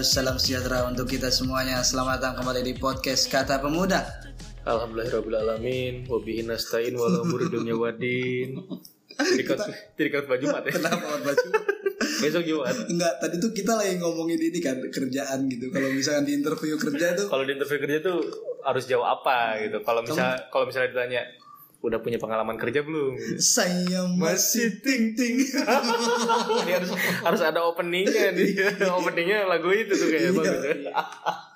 [0.00, 1.84] Salam sejahtera untuk kita semuanya.
[1.84, 4.00] Selamat datang kembali di podcast Kata Pemuda.
[4.64, 8.64] Alhamdulillahirobbilalamin Wabihi nasta'in wala umuri dunya wadin
[9.12, 9.60] Tirikat,
[10.00, 10.80] tirikat baju mat ya?
[10.80, 11.46] Kenapa baju?
[12.00, 12.76] Besok Jumat.
[12.88, 15.68] Enggak, tadi tuh kita lagi ngomongin ini kan Kerjaan gitu.
[15.68, 18.18] Kalau misalkan di interview kerja tuh Kalau di interview kerja tuh
[18.64, 19.84] harus jawab apa gitu.
[19.84, 21.28] Kalau misal, kalau misalnya ditanya
[21.80, 23.16] Udah punya pengalaman kerja belum?
[23.40, 25.40] Saya masih ting ting.
[26.64, 26.92] Ini harus,
[27.24, 28.84] harus ada openingnya nih.
[28.84, 30.76] Openingnya lagu itu tuh kayaknya bagus ya.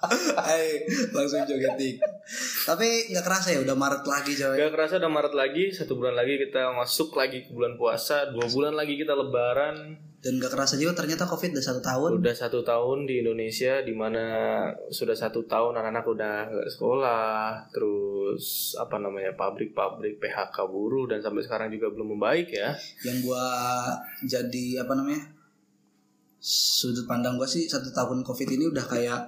[0.48, 2.00] Hai, langsung joget tik.
[2.64, 4.56] Tapi nggak kerasa ya udah Maret lagi coy.
[4.56, 8.48] Gak kerasa udah Maret lagi Satu bulan lagi kita masuk lagi ke bulan puasa Dua
[8.48, 12.10] bulan lagi kita lebaran Dan nggak kerasa juga ternyata covid udah satu tahun.
[12.16, 14.24] Udah satu tahun di Indonesia Di mana
[14.88, 17.68] sudah satu tahun anak-anak udah nggak sekolah.
[17.68, 22.72] Terus apa namanya pabrik-pabrik PHK buruh Dan sampai sekarang juga belum membaik ya.
[23.04, 23.44] Yang gua
[24.24, 25.28] jadi apa namanya
[26.40, 29.20] Sudut pandang gua sih satu tahun covid ini udah kayak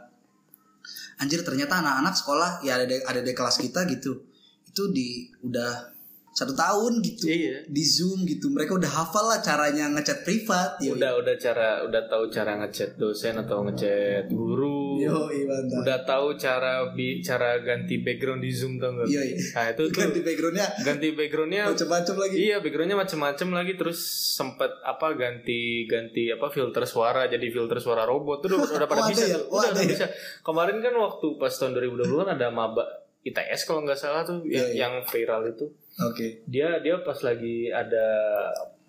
[1.20, 4.20] Anjir ternyata anak-anak sekolah ya ada di, ada di kelas kita gitu.
[4.68, 5.95] Itu di udah
[6.36, 7.64] satu tahun gitu Iya.
[7.64, 12.02] di zoom gitu mereka udah hafal lah caranya ngechat privat ya Udah udah cara udah
[12.04, 17.96] tahu cara ngechat dosen atau ngechat guru yo mantap Udah tahu cara bi cara ganti
[17.98, 19.08] background di Zoom tuh nggak?
[19.08, 19.36] Iya, iya.
[19.50, 23.98] Nah itu tuh ganti backgroundnya ganti backgroundnya macam-macam lagi Iya backgroundnya macem-macem lagi terus
[24.30, 29.02] sempet apa ganti ganti apa filter suara jadi filter suara robot tuh udah, udah pada
[29.02, 29.34] ada bisa ya?
[29.34, 29.88] tuh Oh, udah, udah ya?
[29.88, 30.06] bisa
[30.42, 32.84] kemarin kan waktu pas tahun 2020 kan ada maba
[33.22, 34.78] ITS kalau nggak salah tuh yang, Iya, iya.
[34.84, 35.66] yang viral itu
[36.00, 36.44] oke.
[36.48, 38.06] Dia dia pas lagi ada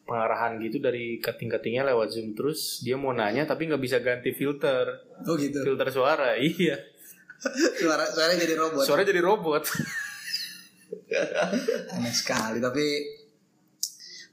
[0.07, 5.03] pengarahan gitu dari cutting-cuttingnya lewat zoom terus dia mau nanya tapi nggak bisa ganti filter.
[5.27, 5.61] Oh gitu.
[5.61, 6.79] Filter suara iya.
[7.77, 8.83] Suara suaranya jadi robot.
[8.87, 9.63] Suara jadi robot.
[11.91, 12.85] Aneh sekali tapi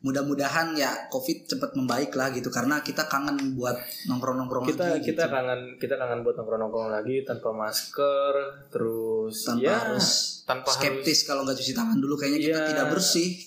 [0.04, 3.72] mudah-mudahan ya covid cepat membaik lah gitu karena kita kangen buat
[4.04, 5.32] nongkrong-nongkrong kita lagi kita gitu.
[5.32, 8.32] kangen kita kangen buat nongkrong nongkrong lagi tanpa masker
[8.68, 10.06] terus tanpa ya harus
[10.44, 12.68] tanpa harus skeptis kalau nggak cuci tangan dulu kayaknya kita Iya.
[12.68, 13.28] tidak bersih.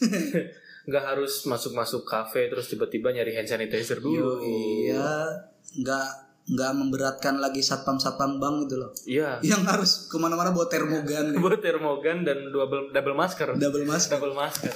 [0.88, 4.40] Nggak harus masuk masuk kafe terus tiba-tiba nyari hand sanitizer dulu.
[4.40, 5.36] Iya
[5.84, 6.08] nggak
[6.48, 8.92] nggak memberatkan lagi satpam satpam bank gitu loh.
[9.04, 9.36] Iya.
[9.52, 11.36] Yang harus ke mana-mana bawa termogan.
[11.44, 13.60] Buat termogan dan double double masker.
[13.60, 14.72] Double mask double masker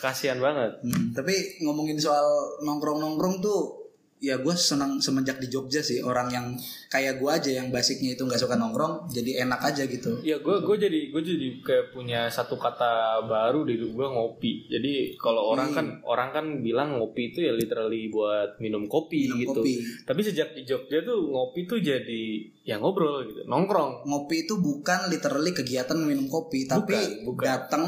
[0.00, 2.24] kasihan banget Hmm, tapi ngomongin soal
[2.60, 3.76] nongkrong-nongkrong tuh
[4.18, 6.46] ya gue senang semenjak di Jogja sih orang yang
[6.86, 10.60] kayak gue aja yang basicnya itu nggak suka nongkrong jadi enak aja gitu Ya gue
[10.60, 12.92] gue jadi gue jadi kayak punya satu kata
[13.24, 14.68] baru di gue ngopi.
[14.68, 19.40] Jadi kalau orang kan orang kan bilang ngopi itu ya literally buat minum kopi Minum
[19.40, 19.50] gitu.
[19.56, 19.74] kopi.
[20.04, 22.24] Tapi sejak di Jogja tuh ngopi tuh jadi
[22.60, 24.04] ya ngobrol gitu, nongkrong.
[24.04, 27.44] ngopi itu bukan literally kegiatan minum kopi tapi Bukan, bukan.
[27.48, 27.84] datang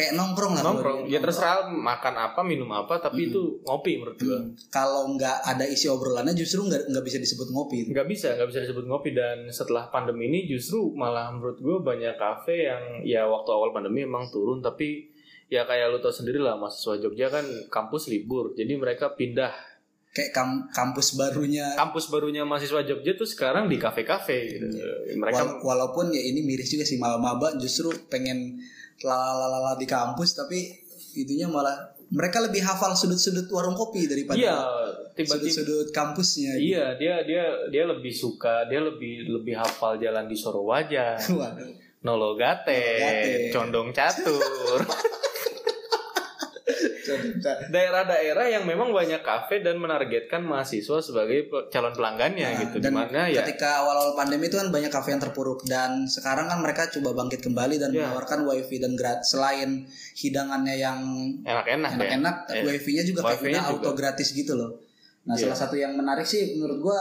[0.00, 0.98] kayak nongkrong lah Nongkrong.
[1.04, 4.32] Ya terserah makan apa, minum apa, tapi itu ngopi menurut gue.
[4.32, 4.56] Hmm.
[4.66, 7.84] kalau nggak ada isi obrolannya justru nggak nggak bisa disebut ngopi.
[7.86, 9.12] Nggak bisa nggak bisa disebut ngopi.
[9.12, 14.02] Dan setelah pandemi ini justru malah menurut gue banyak kafe yang ya waktu awal pandemi
[14.02, 14.58] emang turun.
[14.58, 15.12] Tapi
[15.46, 18.54] ya kayak lu tau sendiri lah mahasiswa Jogja kan kampus libur.
[18.54, 19.52] Jadi mereka pindah.
[20.10, 21.74] Kayak kam- kampus barunya.
[21.74, 24.66] Kampus barunya mahasiswa Jogja tuh sekarang di kafe-kafe gitu.
[25.14, 28.58] mereka Wal- walaupun ya ini miris juga sih malah maba justru pengen
[29.04, 30.58] lalalala di kampus tapi
[31.16, 34.58] itunya malah mereka lebih hafal sudut-sudut warung kopi daripada iya
[35.14, 40.36] tiba-tiba sudut-sudut kampusnya iya dia dia dia lebih suka dia lebih lebih hafal jalan di
[40.36, 41.90] Sorowaja Waduh.
[42.00, 43.52] Nologate, Nologate.
[43.52, 44.80] Condong Catur
[47.66, 52.96] daerah-daerah yang memang banyak kafe dan menargetkan mahasiswa sebagai calon pelanggannya Nah, gitu dan di
[52.96, 56.88] mana ya ketika awal-awal pandemi itu kan banyak kafe yang terpuruk dan sekarang kan mereka
[56.88, 58.06] coba bangkit kembali dan Iya.
[58.06, 59.84] menawarkan wifi dan gratis selain
[60.14, 60.98] hidangannya yang
[61.40, 62.62] enak-enak ya enak-enak Iya.
[62.64, 63.80] wifi-nya juga kayak Wifi-nya udah juga.
[63.80, 64.70] auto gratis gitu loh
[65.22, 65.42] nah Iya.
[65.46, 66.98] salah satu yang menarik sih menurut gua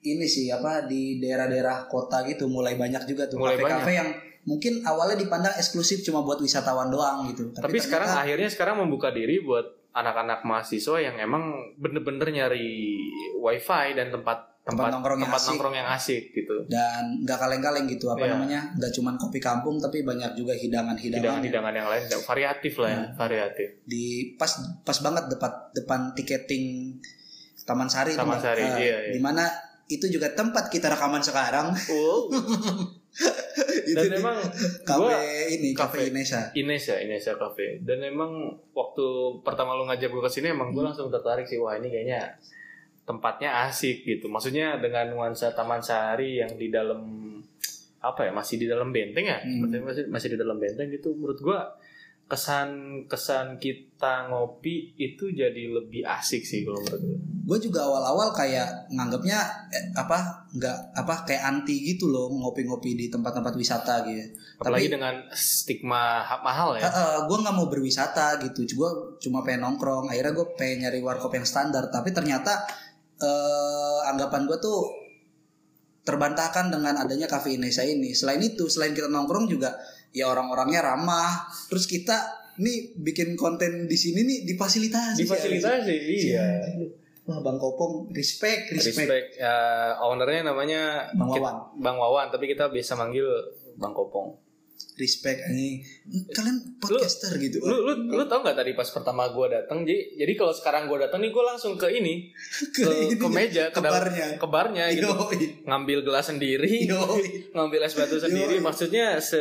[0.00, 4.08] ini sih apa di daerah-daerah kota gitu mulai banyak juga tuh kafe-kafe yang
[4.48, 9.08] mungkin awalnya dipandang eksklusif cuma buat wisatawan doang gitu tapi sekarang ternyata- akhirnya sekarang membuka
[9.10, 11.44] diri buat anak-anak mahasiswa yang emang
[11.76, 12.96] bener-bener nyari
[13.36, 15.48] wifi dan tempat Tempat tempat nongkrong yang tempat asik.
[15.50, 18.30] nongkrong yang asik gitu dan nggak kaleng-kaleng gitu apa Iya.
[18.30, 23.00] namanya nggak cuma kopi kampung tapi banyak juga hidangan-hidangan hidangan-hidangan yang lain variatif lah ya
[23.16, 24.04] variatif di
[24.36, 27.00] pas pas banget depan depan tiketing
[27.64, 28.36] Taman Sari Taman.
[28.38, 29.12] Sari, Eh, iya, iya.
[29.12, 29.48] di mana
[29.86, 32.28] itu juga tempat kita rekaman sekarang wow
[33.96, 34.36] dan memang
[34.86, 35.14] kafe
[35.58, 36.08] ini kafe kafe.
[36.10, 39.06] Indonesia Ines ya Ines ya Cafe dan emang waktu
[39.42, 42.38] pertama lu ngajak gue ke sini emang gue langsung tertarik sih wah ini kayaknya
[43.08, 47.00] tempatnya asik gitu maksudnya dengan nuansa Taman Sari yang di dalam
[47.98, 49.66] apa ya masih di dalam benteng ya Hmm.
[49.66, 51.58] Masih masih di dalam benteng gitu menurut gue
[52.28, 57.16] kesan kesan kita ngopi itu jadi lebih asik sih kalau menurut gue.
[57.48, 59.40] gue juga awal-awal kayak nganggapnya
[59.72, 64.28] eh, apa nggak apa kayak anti gitu loh ngopi-ngopi di tempat-tempat wisata gitu.
[64.60, 66.92] Apalagi tapi dengan stigma ha- mahal ya.
[67.24, 68.68] gue nggak mau berwisata gitu.
[68.76, 70.12] Gue cuma pengen nongkrong.
[70.12, 71.88] Akhirnya gue pengen nyari warkop yang standar.
[71.88, 72.60] Tapi ternyata
[73.24, 74.84] eh, anggapan gue tuh
[76.04, 78.12] terbantahkan dengan adanya cafe Indonesia ini.
[78.12, 79.72] Selain itu selain kita nongkrong juga
[80.12, 82.16] ya orang-orangnya ramah terus kita
[82.58, 86.46] nih bikin konten di sini nih difasilitasi Difasilitasi, iya.
[87.28, 89.26] Wah Bang Kopong respect respect, Respect.
[89.36, 89.52] Ya,
[90.00, 91.56] ownernya namanya Bang Wawan.
[91.76, 93.28] Bang Wawan, tapi kita bisa manggil
[93.76, 94.47] Bang Kopong.
[94.98, 95.80] Respect ini
[96.28, 97.58] kalian podcaster gitu.
[97.60, 100.98] Lu lu lu tau nggak tadi pas pertama gue datang jadi jadi kalau sekarang gue
[100.98, 102.34] datang nih gue langsung ke ini.
[102.74, 104.26] Ke, ini, ke meja ke ke barnya.
[104.36, 105.08] ke barnya gitu.
[105.08, 105.64] Yoi.
[105.64, 107.50] ngambil gelas sendiri Yoi.
[107.50, 108.56] ngambil es batu sendiri.
[108.56, 108.60] Yoi.
[108.60, 109.38] maksudnya se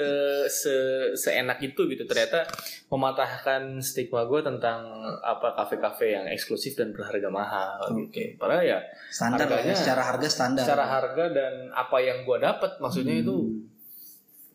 [0.48, 0.74] se
[1.16, 2.04] seenak itu gitu.
[2.04, 2.46] Ternyata
[2.88, 4.86] mematahkan stigma gue tentang
[5.20, 8.36] apa kafe-kafe yang eksklusif dan berharga mahal gitu.
[8.36, 10.64] Padahal ya standar ya, Harganya- secara harga standar.
[10.64, 13.24] secara harga dan apa yang gue dapat maksudnya Hmm.
[13.24, 13.36] itu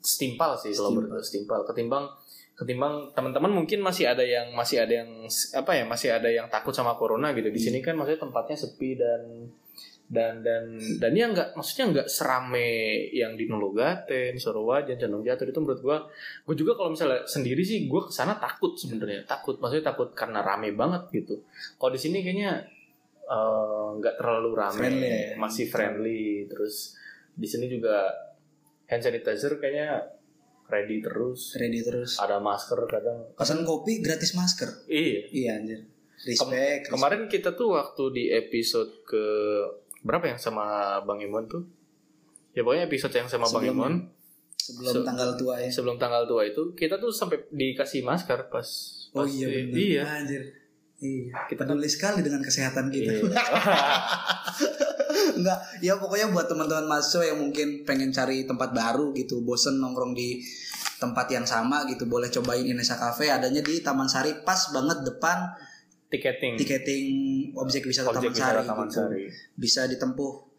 [0.02, 1.62] setimpal sih kalau menurut gue setimpal.
[1.64, 2.10] Ketimbang
[2.52, 5.08] ketimbang teman-teman mungkin masih ada yang masih ada yang
[5.56, 7.48] apa ya masih ada yang takut sama corona gitu.
[7.48, 9.48] Di sini kan maksudnya tempatnya sepi dan
[10.12, 15.48] dan dan dan ya nggak maksudnya nggak serame yang di Nologaten, Sorowajan, Condong Jatuh.
[15.48, 15.96] Itu menurut gua
[16.44, 19.24] gue juga kalau misalnya sendiri sih gue ke sana takut sebenarnya.
[19.24, 21.40] Takut maksudnya takut karena rame banget gitu.
[21.80, 22.60] Kalau di sini kayaknya
[23.24, 24.76] eh, nggak terlalu rame.
[24.76, 25.20] Friendly ya?
[25.40, 26.44] masih friendly.
[26.44, 27.00] Terus
[27.32, 28.12] di sini juga
[28.92, 30.04] hand sanitizer kayaknya
[30.68, 31.52] ready terus.
[31.54, 32.16] Ready terus.
[32.16, 33.32] Ada masker kadang.
[33.32, 34.84] Pesan kopi gratis masker?
[34.84, 35.20] Iya.
[35.26, 35.80] Iya anjir.
[36.22, 39.24] Respect, kemarin kita tuh waktu di episode ke
[40.00, 40.62] berapa yang sama
[41.00, 41.66] Bang Imon tuh?
[42.52, 43.94] Ya pokoknya episode yang sama Bang Sebelum- Imon.
[44.54, 45.66] sebelum se- tanggal tua ya.
[45.66, 48.62] sebelum tanggal tua itu kita tuh sampai dikasih masker pas
[49.10, 50.02] oh pas iya di- benar iya.
[50.14, 50.42] Anjir.
[51.02, 51.34] Iya.
[51.48, 53.10] Kita peduli sekali dengan kesehatan kita.
[53.10, 53.22] Iya.
[55.38, 60.12] Enggak, ya pokoknya buat teman-teman mahasiswa yang mungkin pengen cari tempat baru gitu, bosen nongkrong
[60.16, 60.42] di
[61.02, 65.50] tempat yang sama gitu, boleh cobain Indonesia Cafe adanya di Taman Sari pas banget depan
[66.12, 67.04] tiketing tiketing
[67.56, 68.96] objek wisata objek Taman Sari Taman gitu.
[69.02, 69.22] Sari
[69.58, 70.52] Bisa ditempuh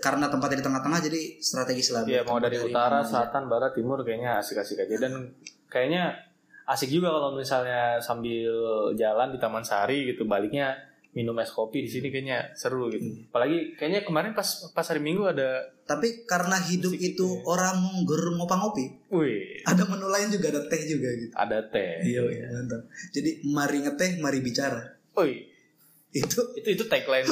[0.00, 2.02] karena tempatnya di tengah-tengah jadi strategis lah.
[2.08, 5.28] Iya mau dari tempat utara, selatan, barat, timur kayaknya asik-asik aja dan
[5.68, 6.16] kayaknya
[6.64, 8.50] asik juga kalau misalnya sambil
[8.96, 10.72] jalan di Taman Sari gitu baliknya
[11.14, 13.06] minum es kopi di sini kayaknya seru gitu.
[13.06, 13.30] Iya.
[13.30, 17.44] Apalagi kayaknya kemarin pas pas hari Minggu ada, Tapi karena hidup itu gitu ya.
[17.46, 21.30] orang ger ngopi-ngopi, wih, ada menu lain juga ada teh juga gitu.
[21.32, 22.02] ada teh.
[22.02, 22.82] Iya, iya, mantap.
[23.12, 24.80] Jadi mari ngeteh, mari bicara.
[25.14, 25.44] Wih,
[26.10, 27.26] Itu itu itu tagline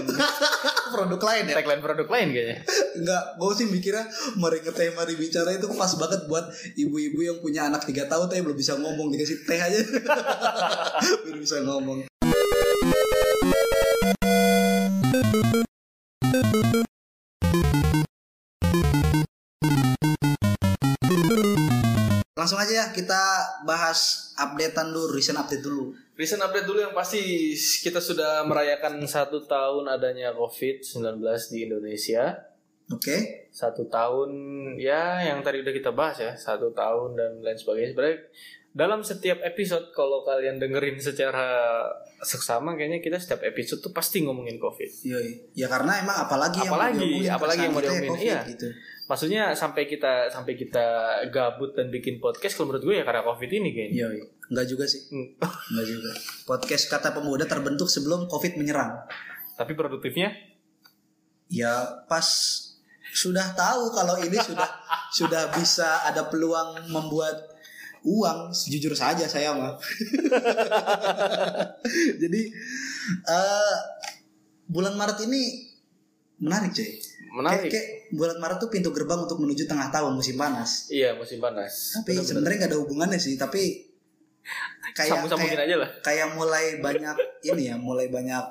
[0.93, 1.55] produk lain ya.
[1.57, 2.59] tagline produk lain kayaknya.
[2.99, 4.05] Enggak, gue sih mikirnya
[4.37, 6.45] mari ngeteh mari bicara itu pas banget buat
[6.77, 9.79] ibu-ibu yang punya anak tiga tahun tapi belum bisa ngomong dikasih teh aja
[11.25, 12.12] biar bisa ngomong.
[22.33, 23.21] Langsung aja ya kita
[23.69, 25.93] bahas updatean dulu, recent update dulu.
[26.17, 27.53] Recent update dulu yang pasti
[27.85, 31.21] kita sudah merayakan satu tahun adanya COVID-19
[31.53, 32.49] di Indonesia.
[32.89, 34.33] Oke, satu tahun
[34.81, 38.19] ya yang tadi udah kita bahas ya satu tahun dan lain sebagainya sebenarnya
[38.73, 41.85] dalam setiap episode kalau kalian dengerin secara
[42.25, 45.53] seksama kayaknya kita setiap episode tuh pasti ngomongin covid Yoi.
[45.53, 48.41] Ya karena emang apalagi yang Apalagi, mau diomongin apalagi yang mau ya diomongin, COVID iya.
[48.49, 48.69] gitu.
[49.13, 50.87] maksudnya sampai kita sampai kita
[51.29, 54.21] gabut dan bikin podcast kalau menurut gue ya karena covid ini kayaknya Yoi.
[54.53, 55.01] Enggak juga sih.
[55.09, 55.33] Hmm.
[55.73, 56.13] Enggak juga.
[56.45, 59.01] Podcast kata pemuda terbentuk sebelum Covid menyerang.
[59.53, 60.33] tapi produktifnya
[61.53, 62.25] Ya pas
[63.13, 64.65] sudah tahu kalau ini sudah
[65.13, 67.52] sudah bisa ada peluang membuat
[68.03, 69.79] uang, jujur saja saya mah.
[72.23, 72.41] Jadi
[73.27, 73.77] eh
[74.67, 75.43] bulan Maret ini
[76.43, 76.91] menarik cuy.
[77.33, 80.93] menarik Kayak, kayak bulan Maret tuh pintu gerbang untuk menuju tengah tahun musim panas.
[80.93, 83.89] iya musim panas Tapi sebenarnya nggak ada hubungannya sih, tapi
[84.93, 87.17] kayak kayak, aja lah kayak mulai banyak
[87.47, 88.45] ini ya, mulai banyak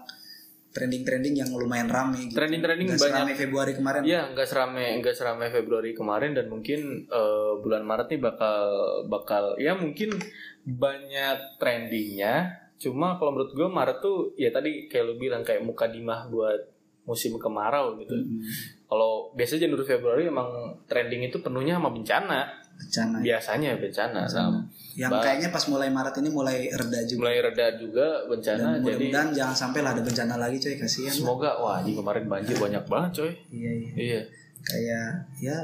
[0.71, 2.39] trending-trending yang lumayan rame gitu.
[2.39, 2.99] Trending-trending banyak.
[3.03, 4.01] serame Februari kemarin.
[4.07, 8.63] Iya, nggak serame nggak serame Februari kemarin dan mungkin eh, bulan Maret nih bakal
[9.11, 10.15] bakal ya mungkin
[10.63, 12.55] banyak trendingnya.
[12.81, 16.71] Cuma kalau menurut gue Maret tuh ya tadi kayak lu bilang kayak muka dimah buat
[17.01, 18.13] musim kemarau gitu.
[18.13, 18.39] Hmm,
[18.85, 20.49] Kalau biasanya Januari Februari emang
[20.85, 22.39] trending itu penuhnya sama bencana.
[22.77, 23.17] bencana.
[23.21, 24.21] Biasanya bencana.
[24.25, 24.59] Sama.
[24.91, 27.19] Yang Ba- kayaknya pas mulai Maret ini mulai reda juga.
[27.23, 31.13] Mulai reda juga bencana Dan jadi mudah-mudahan jangan sampai lah ada bencana lagi coy, kasihan.
[31.13, 33.31] semoga wah di kemarin banjir banyak banget coy.
[33.49, 33.91] Iya, iya.
[33.95, 34.21] Iya.
[34.61, 35.07] Kayak
[35.39, 35.57] ya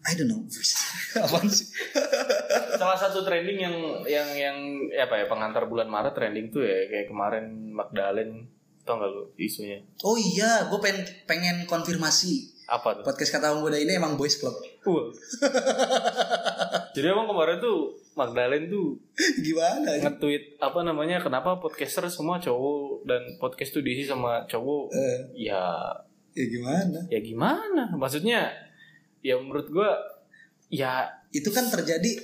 [0.00, 0.40] I don't know.
[1.26, 1.66] Apaan sih?
[2.78, 4.56] Salah satu trending yang yang yang
[4.88, 8.48] ya apa ya pengantar bulan Maret trending tuh ya kayak kemarin Magdalene
[8.80, 12.49] tau gak lu isunya Oh iya, gue pengen pengen konfirmasi.
[12.70, 13.02] Apa tuh?
[13.02, 14.54] Podcast kata muda ini emang boys club.
[14.86, 15.10] Wah.
[16.94, 18.98] Jadi emang kemarin tuh Magdalene tuh
[19.38, 19.94] Gimana?
[19.96, 25.62] nge-tweet apa namanya kenapa podcaster semua cowok dan podcast tuh diisi sama cowok Eh, ya
[26.30, 26.98] ya gimana?
[27.06, 28.50] ya gimana maksudnya
[29.20, 29.94] ya menurut gua
[30.68, 32.18] ya Itu kan terjadi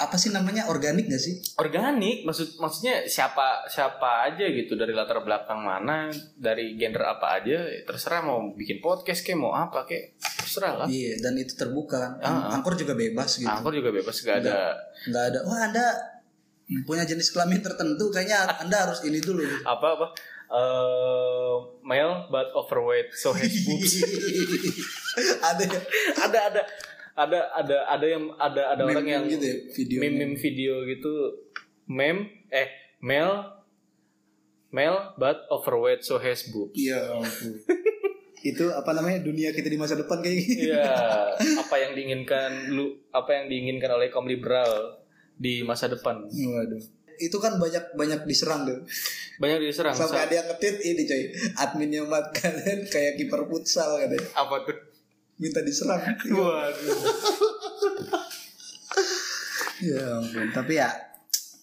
[0.00, 1.36] apa sih namanya organik gak sih?
[1.60, 7.68] organik maksud maksudnya siapa siapa aja gitu dari latar belakang mana dari genre apa aja
[7.84, 12.56] terserah mau bikin podcast kayak mau apa kayak terserah lah Iya, dan itu terbuka ah.
[12.56, 13.46] Angkor juga bebas gitu.
[13.46, 14.72] angkor juga bebas gak ada
[15.06, 15.38] nggak ada.
[15.44, 15.86] Wah anda
[16.86, 19.42] punya jenis kelamin tertentu, kayaknya anda harus ini dulu.
[19.66, 20.06] apa apa
[20.50, 21.54] eh
[21.86, 24.02] male but overweight so has boobs
[25.54, 25.80] ada ya?
[26.26, 26.62] ada ada
[27.14, 30.72] ada ada ada yang ada ada orang Meme-meme yang gitu ya, video meme meme video
[30.84, 31.12] gitu
[31.86, 33.60] meme eh male
[34.70, 37.18] male but overweight so has boobs Iya
[38.40, 40.72] itu apa namanya dunia kita di masa depan kayak gini.
[40.72, 40.88] Iya,
[41.62, 44.96] apa yang diinginkan lu apa yang diinginkan oleh kaum liberal
[45.36, 46.24] di masa depan.
[46.24, 46.80] Waduh.
[47.20, 48.80] Itu kan banyak banyak diserang tuh.
[49.36, 49.92] Banyak diserang.
[49.92, 51.22] Sampai Sa- ada yang ngetit ini coy.
[51.52, 54.24] Adminnya Mat kalian kayak kiper futsal katanya.
[54.32, 54.76] apa tuh?
[55.40, 56.04] Minta diserang.
[56.36, 57.00] Waduh.
[59.90, 60.48] ya ampun.
[60.52, 60.88] Tapi ya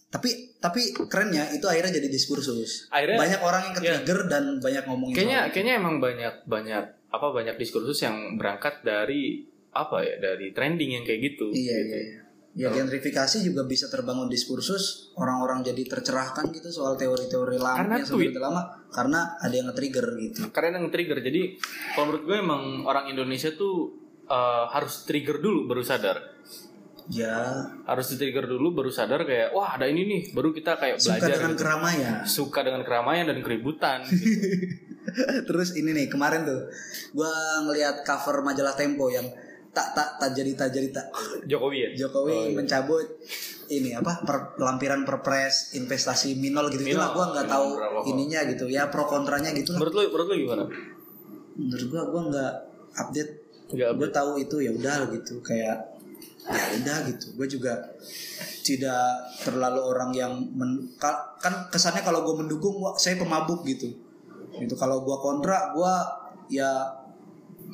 [0.07, 2.89] tapi tapi kerennya itu akhirnya jadi diskursus.
[2.89, 7.27] Akhirnya- banyak orang yang ke-trigger dan banyak ngomongin Kayaknya soal- kayaknya emang banyak banyak apa
[7.31, 11.53] banyak diskursus yang berangkat dari apa ya dari trending yang kayak gitu.
[11.53, 11.93] Iya, gitu.
[11.93, 12.19] iya, iya.
[12.58, 18.08] Ya gentrifikasi juga bisa terbangun diskursus orang-orang jadi tercerahkan gitu soal teori-teori lama Karena yang
[18.10, 18.34] tweet.
[18.34, 20.39] sebenarnya lama karena ada yang nge-trigger gitu.
[20.50, 21.18] Karena yang trigger.
[21.22, 21.42] Jadi
[21.94, 23.94] kalau menurut gue emang orang Indonesia tuh
[24.25, 26.18] eh, harus trigger dulu baru sadar.
[27.08, 31.00] Ya, Harus di trigger dulu baru sadar kayak wah ada ini nih baru kita kayak
[31.00, 31.62] suka belajar dengan gitu.
[31.63, 32.13] keramaian.
[32.27, 34.04] suka dengan keramaian dan keributan.
[34.04, 34.27] gitu.
[35.48, 36.68] Terus ini nih kemarin tuh
[37.16, 37.32] gua
[37.63, 39.24] ngelihat cover majalah Tempo yang
[39.77, 41.05] tak tak tak jadi tak jadi tak
[41.46, 41.89] Jokowi ya.
[41.96, 42.55] Jokowi Oh, iya.
[42.55, 43.05] mencabut
[43.67, 46.98] ini apa per, lampiran perpres investasi minol gitu Minol.
[46.98, 47.67] lah gua nggak tahu
[48.07, 48.65] ininya gitu.
[48.65, 50.63] Ya pro kontranya gitu Menurut lu, menurut lu gimana?
[51.53, 52.53] menurut gua gua nggak
[52.98, 53.31] update.
[53.67, 55.43] Enggak gue tahu itu ya udah gitu.
[55.43, 56.00] Kayak
[56.48, 57.36] ya udah gitu.
[57.36, 57.75] Gue juga
[58.63, 63.91] tidak terlalu orang yang men- ka- kan kesannya kalau gue mendukung saya pemabuk gitu.
[64.55, 65.93] Itu kalau gue kontra gue
[66.50, 66.72] ya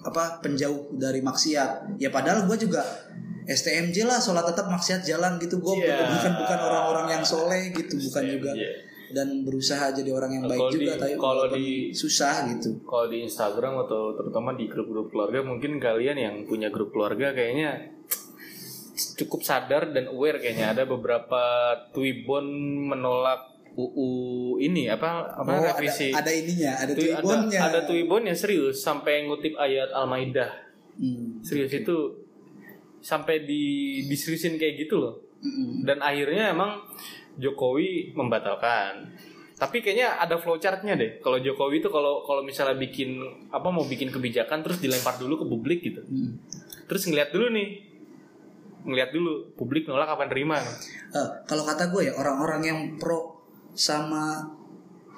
[0.01, 2.01] apa penjauh dari maksiat.
[2.01, 2.81] Ya padahal gue juga
[3.43, 5.59] STMJ lah sholat tetap maksiat jalan gitu.
[5.59, 6.09] Gue Iya.
[6.09, 8.51] bukan bukan orang-orang yang soleh gitu bukan juga.
[9.13, 12.81] Dan berusaha jadi orang yang baik Kalau juga di- tapi kalau di- susah gitu.
[12.81, 17.93] Kalau di Instagram atau terutama di grup-grup keluarga mungkin kalian yang punya grup keluarga kayaknya
[19.13, 20.73] cukup sadar dan aware kayaknya.
[20.73, 21.41] Ada beberapa
[21.93, 22.45] Twibbon
[22.89, 24.10] menolak UU
[24.60, 26.10] ini apa apa Oh, ada, revisi?
[26.10, 27.60] ada ininya ada Twi- tuibonnya.
[27.60, 30.51] ada, ada Twibbon yang serius sampai ngutip ayat Al-Maidah.
[30.94, 31.42] Hmm.
[31.42, 31.96] serius itu
[33.00, 33.63] sampai di
[34.06, 35.15] diseriusin kayak gitu loh.
[35.44, 35.84] Mm-mm.
[35.84, 36.80] dan akhirnya emang
[37.36, 39.12] Jokowi membatalkan.
[39.53, 41.20] Tapi kayaknya ada flowchartnya deh.
[41.20, 45.46] Kalau Jokowi itu kalau kalau misalnya bikin apa mau bikin kebijakan terus dilempar dulu ke
[45.46, 46.00] publik gitu.
[46.01, 46.38] Mm.
[46.86, 47.70] terus ngeliat dulu nih.
[48.84, 50.60] Ngeliat dulu publik nolak apa nerima
[51.10, 53.32] Eh, kalau kata gue ya orang-orang yang pro
[53.74, 54.42] sama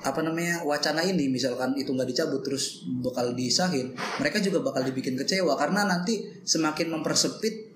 [0.05, 3.89] apa namanya wacana ini misalkan itu nggak dicabut terus bakal disahin
[4.21, 5.55] mereka juga bakal dibikin kecewa.
[5.57, 7.75] Karena nanti semakin mempersempit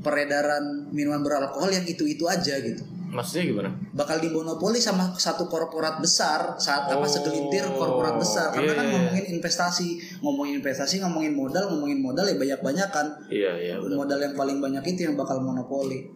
[0.00, 2.84] peredaran minuman beralkohol yang itu itu aja gitu.
[3.10, 3.70] Maksudnya gimana?
[3.90, 8.54] Bakal dimonopoli sama satu korporat besar saat apa Oh, segelintir korporat besar.
[8.54, 8.92] karena iya, kan iya.
[8.94, 9.88] ngomongin investasi
[10.22, 14.62] ngomongin investasi ngomongin modal ngomongin modal ya banyak banyak kan iya iya modal yang paling
[14.62, 16.06] banyak itu yang bakal monopoli.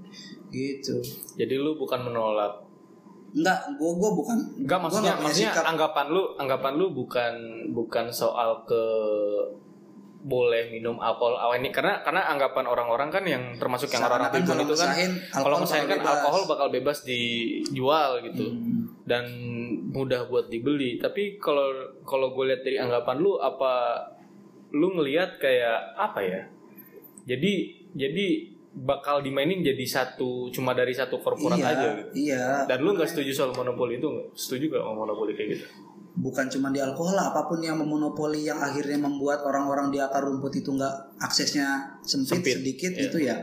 [0.55, 1.03] Gitu.
[1.35, 2.63] Jadi lu bukan menolak
[3.35, 4.39] Enggak, gue gue bukan.
[4.63, 5.67] Enggak gua maksudnya maksudnya sikap.
[5.67, 7.35] anggapan lu anggapan lu bukan
[7.75, 8.83] bukan soal ke
[10.25, 14.65] boleh minum alkohol awal ini karena karena anggapan orang-orang kan yang termasuk yang orang-orang kalau
[14.65, 14.91] itu kan
[15.37, 16.13] kalau misalnya kan bebas.
[16.17, 18.89] alkohol bakal bebas dijual gitu Hmm.
[19.05, 19.25] dan
[19.93, 21.69] mudah buat dibeli tapi kalau
[22.09, 24.01] kalau gue lihat dari anggapan lu apa
[24.73, 26.41] lu ngelihat kayak apa ya
[27.29, 27.53] jadi
[27.93, 32.11] jadi bakal dimainin jadi satu cuma dari satu korporat iya, aja gitu.
[32.27, 32.47] Iya.
[32.67, 35.67] dan lu nggak setuju soal monopoli itu nggak setuju gak sama monopoli kayak gitu
[36.15, 40.23] Bukan cuma di alkohol lah, apa pun yang memonopoli yang akhirnya membuat orang-orang di akar
[40.23, 43.03] rumput itu nggak aksesnya sempit, Sempit, sedikit iya.
[43.11, 43.37] itu ya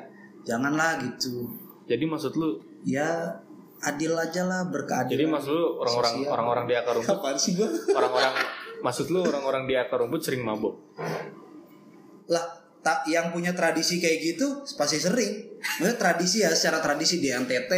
[0.48, 1.52] janganlah gitu.
[1.84, 3.38] jadi maksud lu Ya
[3.82, 5.14] adil aja lah berkeadilan.
[5.14, 7.70] Jadi maksud lu orang-orang orang-orang di akar rumput, Apaan sih gue?
[7.94, 8.34] orang-orang
[8.82, 10.78] maksud lu orang-orang di akar rumput sering mabuk.
[12.32, 15.62] lah tak yang punya tradisi kayak gitu pasti sering.
[15.62, 17.74] Maksudnya tradisi ya secara tradisi di NTT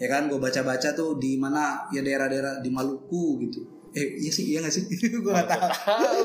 [0.00, 3.60] ya kan gue baca-baca tuh di mana ya daerah-daerah di Maluku gitu.
[3.94, 4.84] Eh iya sih iya gak sih?
[5.24, 5.68] gue nggak tahu.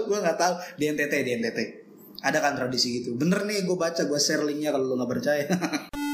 [0.09, 1.59] gue nggak tahu di NTT di NTT.
[2.23, 3.15] Ada kan tradisi gitu.
[3.19, 5.45] Bener nih gue baca gue share linknya kalau lo nggak percaya.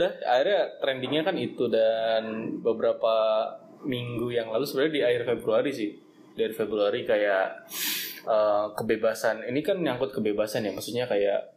[0.00, 3.44] udah akhirnya trendingnya kan itu dan beberapa
[3.84, 5.92] minggu yang lalu sebenarnya di akhir Februari sih.
[6.32, 7.68] Dari Februari kayak
[8.24, 11.52] eh, kebebasan ini kan nyangkut kebebasan ya maksudnya kayak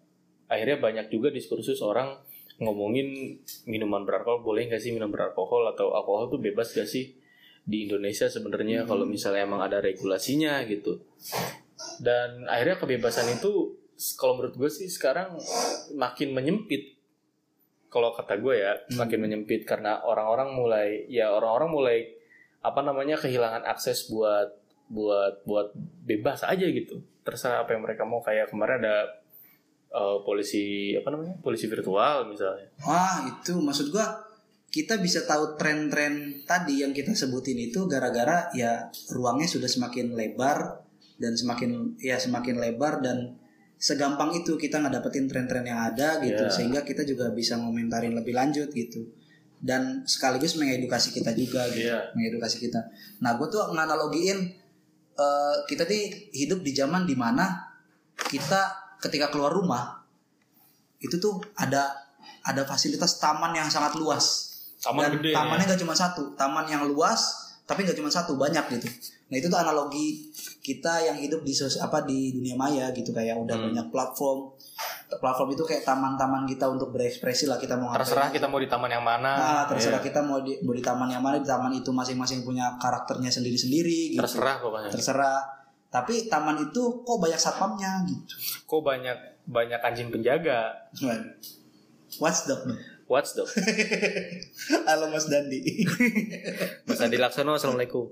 [0.52, 2.20] akhirnya banyak juga diskursus orang
[2.60, 7.16] ngomongin minuman beralkohol boleh nggak sih minum beralkohol atau alkohol tuh bebas gak sih
[7.64, 11.00] di Indonesia sebenarnya kalau misalnya emang ada regulasinya gitu.
[12.04, 13.80] Dan akhirnya kebebasan itu
[14.20, 15.40] kalau menurut gue sih sekarang
[15.96, 17.00] makin menyempit
[17.94, 21.98] kalau kata gue ya makin menyempit karena orang-orang mulai ya orang-orang mulai
[22.66, 24.50] apa namanya kehilangan akses buat
[24.90, 25.78] buat buat
[26.10, 27.06] bebas aja gitu.
[27.22, 28.26] Terserah apa yang mereka mau.
[28.26, 29.06] Kayak kemarin ada
[29.94, 32.74] eh, polisi apa namanya polisi virtual misalnya.
[32.82, 33.54] Wah itu.
[33.62, 34.26] Maksud gua
[34.74, 40.82] kita bisa tahu tren-tren tadi yang kita sebutin itu gara-gara ya ruangnya sudah semakin lebar
[41.22, 43.38] dan semakin ya semakin lebar dan
[43.84, 46.54] segampang itu kita nggak dapetin tren-tren yang ada gitu Iya.
[46.56, 49.04] sehingga kita juga bisa ngomentarin lebih lanjut gitu
[49.60, 52.16] dan sekaligus mengedukasi kita juga gitu Iya.
[52.16, 52.80] mengedukasi kita.
[53.20, 54.40] Nah gue tuh nganalogiin
[55.14, 57.60] eh, kita nih hidup di zaman di mana
[58.16, 58.72] kita
[59.04, 60.00] ketika keluar rumah
[61.04, 61.92] itu tuh ada
[62.48, 66.88] ada fasilitas taman yang sangat luas Taman dan gede tamannya nggak cuma satu taman yang
[66.88, 68.88] luas tapi nggak cuma satu banyak gitu.
[69.28, 73.36] Nah itu tuh analogi kita yang hidup di sos apa di dunia maya gitu kayak
[73.36, 73.66] udah Hmm.
[73.70, 74.52] banyak platform.
[75.14, 78.04] Platform itu kayak taman-taman kita untuk berekspresi lah kita mau ngapain.
[78.04, 79.32] Terserah kita mau di taman yang mana.
[79.32, 80.08] Nah, terserah Iya.
[80.10, 84.14] kita mau di, mau di taman yang mana di taman itu masing-masing punya karakternya sendiri-sendiri
[84.14, 84.20] gitu.
[84.20, 84.90] terserah pokoknya.
[84.90, 85.40] Terserah.
[85.88, 88.34] Tapi taman itu kok banyak satpamnya gitu?
[88.66, 90.90] Kok banyak banyak anjing penjaga?
[92.14, 93.50] Watchdog what's dog
[94.88, 95.60] halo mas Dandi.
[96.88, 98.08] Mas Andi Laksono assalamualaikum.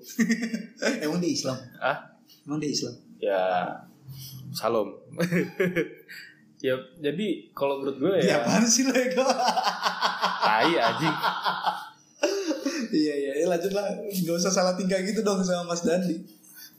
[0.99, 1.57] Emang dia Islam?
[1.79, 2.95] Ah emang dia Islam?
[3.19, 3.41] Ya
[4.51, 4.91] salam.
[6.61, 9.25] Ya jadi kalau menurut gue ya ya apaan sih Lego
[10.45, 11.17] tai anjing.
[12.93, 13.31] Iya iya.
[13.41, 13.89] Ya, lanjut lah.
[13.97, 16.21] Nggak usah salah tingkah gitu dong sama Mas Dandi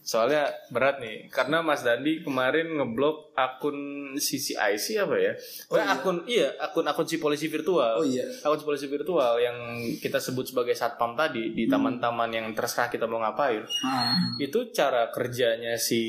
[0.02, 5.32] soalnya berat nih karena Mas Dandi kemarin ngeblok akun CCIC apa ya
[5.70, 5.84] oh, Oh, iya.
[5.94, 10.18] akun iya akun akun si polisi virtual oh iya akun si polisi virtual yang kita
[10.18, 14.36] sebut sebagai satpam tadi di taman-taman yang terserah kita mau ngapain ah.
[14.42, 16.02] itu cara kerjanya si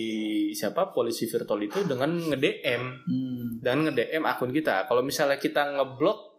[0.58, 3.46] siapa polisi virtual itu dengan nge-DM hmm.
[3.62, 4.90] dan nge-DM akun kita.
[4.90, 6.34] Kalau misalnya kita ngeblok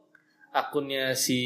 [0.55, 1.39] akunnya si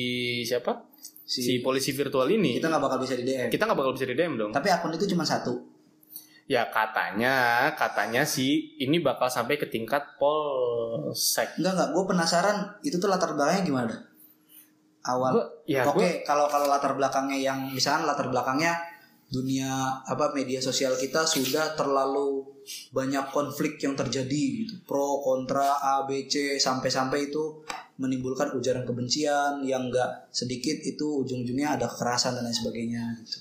[0.44, 0.88] siapa?
[1.28, 4.08] Si, si, polisi virtual ini, kita nggak bakal bisa di DM kita nggak bakal bisa
[4.08, 4.48] di-DM dong.
[4.48, 5.60] tapi akun itu cuma satu
[6.48, 11.60] Ya katanya, katanya sih ini bakal sampai ke tingkat polsek.
[11.60, 13.94] Enggak enggak, gue penasaran itu tuh latar belakangnya gimana?
[15.04, 15.30] Awal.
[15.36, 18.80] Gua- ya Oke, gua- kalau kalau latar belakangnya yang misalkan latar belakangnya
[19.28, 19.68] dunia
[20.08, 22.48] apa media sosial kita sudah terlalu
[22.96, 24.74] banyak konflik yang terjadi gitu.
[24.88, 27.60] Pro, kontra, A, B, C sampai-sampai itu
[28.00, 33.36] menimbulkan ujaran kebencian yang enggak sedikit itu ujung-ujungnya ada kekerasan dan lain sebagainya gitu.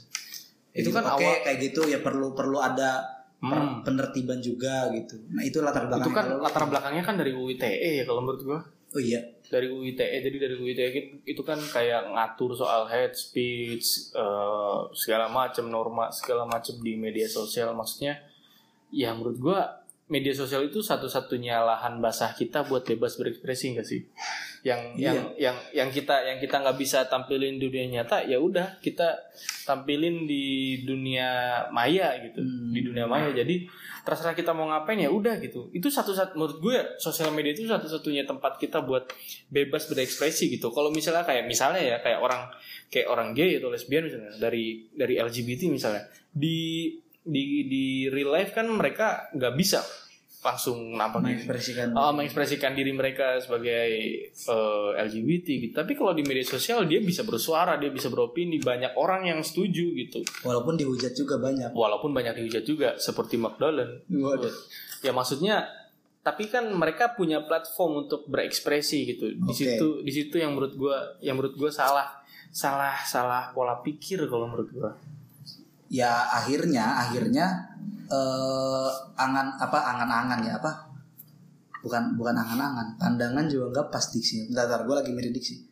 [0.78, 3.02] Itu kan oke awal- kayak gitu ya perlu perlu ada
[3.38, 3.82] Hmm.
[3.82, 5.13] penertiban juga gitu.
[5.30, 6.06] Nah, itu latar belakangnya.
[6.06, 8.60] itu kan Kalau- latar belakangnya kan dari UITE ya kalau menurut gua.
[8.90, 9.22] Oh iya.
[9.44, 10.86] Dari UITE jadi dari UITE
[11.24, 17.24] itu- kan kayak ngatur soal hate speech eh, segala macam norma segala macam di media
[17.26, 18.18] sosial maksudnya
[18.90, 19.60] ya menurut gua
[20.08, 24.02] media sosial itu satu-satunya lahan basah kita buat bebas berekspresi enggak sih?
[24.68, 25.08] Yang Iya.
[25.08, 29.16] yang yang yang kita yang kita nggak bisa tampilin di dunia nyata ya udah kita
[29.64, 30.44] tampilin di
[30.84, 31.28] dunia
[31.72, 32.76] maya gitu, Hmm.
[32.76, 33.32] di dunia maya.
[33.32, 33.64] Jadi
[34.04, 35.72] terserah kita mau ngapain ya udah gitu.
[35.72, 39.08] Itu satu satu menurut gue sosial media itu satu-satunya tempat kita buat
[39.48, 40.68] bebas berekspresi gitu.
[40.76, 42.52] Kalau misalnya kayak misalnya ya kayak orang
[42.92, 46.92] kayak orang gay atau lesbian misalnya dari dari LGBT misalnya di
[47.24, 49.84] di di real life kan mereka nggak bisa
[50.48, 53.88] langsung nampak mengekspresikan Oh, mengekspresikan diri mereka sebagai
[54.32, 55.74] eh, LGBT gitu.
[55.76, 59.92] Tapi kalau di media sosial dia bisa bersuara, dia bisa beropini, banyak orang yang setuju
[60.00, 60.24] gitu.
[60.48, 64.08] walaupun dihujat juga banyak Walaupun banyak dihujat juga seperti McDonald.
[64.08, 64.54] Waduh.
[65.04, 65.68] Ya maksudnya
[66.24, 69.32] tapi kan mereka punya platform untuk berekspresi gitu.
[69.32, 69.56] Di Oke.
[69.56, 72.20] situ di situ yang menurut gua yang menurut gua salah
[72.52, 74.92] salah salah pola pikir kalau menurut gua
[75.88, 77.45] ya akhirnya akhirnya
[78.08, 80.71] eh angan apa angan-angan ya apa?
[81.84, 84.47] Bukan bukan angan-angan pandangan juga enggak pas diksi.
[84.52, 85.67] Bentar, bentar gue lagi mirip diksi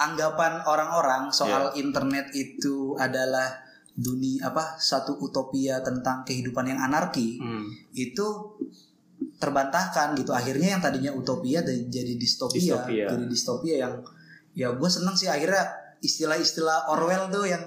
[0.00, 3.60] anggapan orang-orang soal internet itu adalah
[3.92, 7.92] dunia apa satu utopia tentang kehidupan yang anarki hmm.
[7.92, 8.56] itu
[9.36, 10.32] terbantahkan gitu.
[10.32, 13.04] Akhirnya yang tadinya utopia dan jadi distopia, Distopia.
[13.12, 13.94] jadi distopia yang
[14.56, 15.28] ya gue seneng sih.
[15.28, 15.68] Akhirnya
[16.00, 17.60] istilah-istilah Orwell tuh yang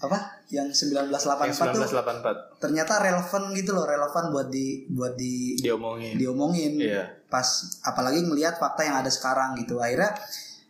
[0.00, 5.54] apa yang 1984 yang tuh 1984 ternyata relevan gitu loh relevan buat di buat di
[5.62, 6.18] diomongin.
[6.18, 6.72] diomongin.
[6.82, 7.04] Iya.
[7.30, 7.46] pas
[7.86, 9.78] apalagi melihat fakta yang ada sekarang gitu.
[9.78, 10.10] Akhirnya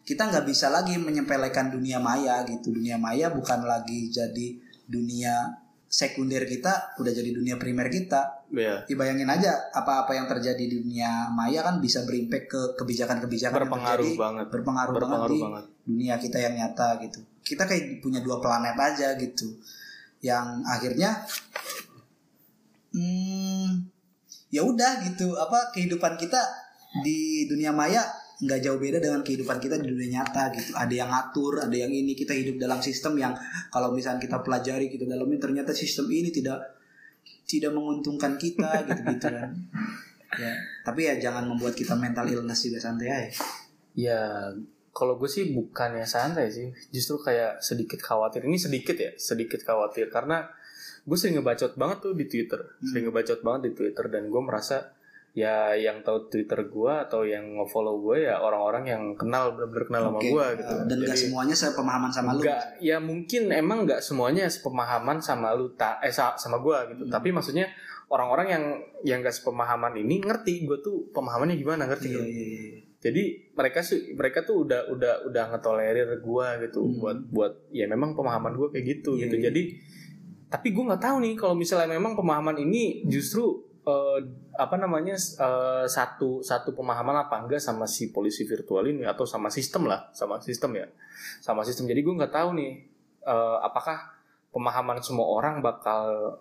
[0.05, 2.77] kita nggak bisa lagi menyempelekan dunia maya gitu.
[2.77, 5.49] Dunia maya bukan lagi jadi dunia
[5.91, 8.47] sekunder kita udah jadi dunia primer kita.
[8.51, 8.83] Iya.
[8.83, 14.07] dibayangin aja apa-apa yang terjadi di dunia maya kan bisa berimpact ke kebijakan-kebijakan yang berpengaruh
[14.07, 14.23] terjadi.
[14.23, 14.47] banget.
[14.51, 15.65] Berpengaruh, berpengaruh banget di banget.
[15.87, 17.21] dunia kita yang nyata gitu.
[17.43, 19.55] Kita kayak punya dua planet aja gitu.
[20.23, 21.11] Yang akhirnya
[22.95, 23.71] hmm,
[24.51, 25.35] ya udah gitu.
[25.39, 26.43] Apa kehidupan kita
[27.03, 28.03] di dunia maya
[28.41, 30.73] nggak jauh beda dengan kehidupan kita di dunia nyata gitu.
[30.73, 32.17] Ada yang ngatur ada yang ini.
[32.17, 33.37] Kita hidup dalam sistem yang
[33.69, 36.81] kalau misalnya kita pelajari kita dalamin ternyata sistem ini tidak
[37.45, 39.51] tidak menguntungkan kita gitu gitu kan.
[40.41, 43.31] Ya tapi ya jangan membuat kita mental illness juga santai aja.
[43.93, 44.21] Ya
[44.91, 46.73] kalau gue sih bukannya santai sih.
[46.89, 48.49] Justru kayak sedikit khawatir.
[48.49, 50.09] Ini sedikit ya sedikit khawatir.
[50.09, 50.49] Karena
[51.05, 52.61] gue sering ngebacot banget tuh di Twitter.
[52.81, 54.97] Sering ngebacot banget di Twitter dan gue merasa
[55.31, 60.03] ya yang tahu Twitter gue atau yang nge-follow gue ya orang-orang yang kenal bener-bener kenal
[60.07, 60.27] sama Oke.
[60.27, 64.01] gue gitu dan gak Jadi- semuanya saya pemahaman sama lu Nggak, ya mungkin emang nggak
[64.01, 67.07] semuanya sepemahaman sama lu ta, eh sa- sama gua gitu.
[67.07, 67.13] Hmm.
[67.13, 67.71] Tapi maksudnya
[68.07, 68.65] orang-orang yang
[69.03, 72.27] yang nggak sepemahaman ini ngerti gue tuh pemahamannya gimana ngerti nggak?
[72.27, 72.63] iya iya
[73.01, 73.23] Jadi
[73.55, 76.99] mereka sih mereka tuh udah udah udah ngetolerir gua gitu Hmm.
[76.99, 79.37] buat buat ya memang pemahaman gua kayak gitu Iya, gitu.
[79.39, 79.45] iya.
[79.47, 79.63] Jadi
[80.51, 84.19] tapi gua nggak tahu nih kalau misalnya memang pemahaman ini justru eh,
[84.55, 89.51] apa namanya eh, satu satu pemahaman apa enggak sama si polisi virtual ini atau sama
[89.51, 90.87] sistem lah sama sistem ya
[91.41, 92.73] sama sistem jadi gue nggak tahu nih
[93.25, 94.15] eh, apakah
[94.51, 96.39] pemahaman semua orang bakal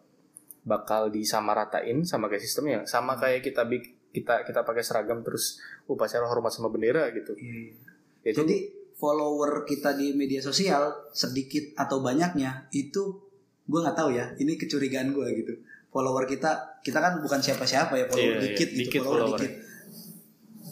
[0.62, 6.26] bakal disamaratain sama kayak sistemnya sama kayak kita bik- kita kita pakai seragam terus upacara
[6.26, 7.74] hormat sama bendera gitu Iya.
[8.26, 8.58] itu Jadi
[9.00, 13.16] follower kita di media sosial sedikit atau banyaknya itu
[13.64, 14.28] gue nggak tahu ya.
[14.36, 15.54] Ini kecurigaan gue gitu.
[15.90, 19.40] Follower kita kita kan bukan siapa-siapa ya follower Iya, iya, dikit gitu dikit follower follower.
[19.40, 19.54] dikit.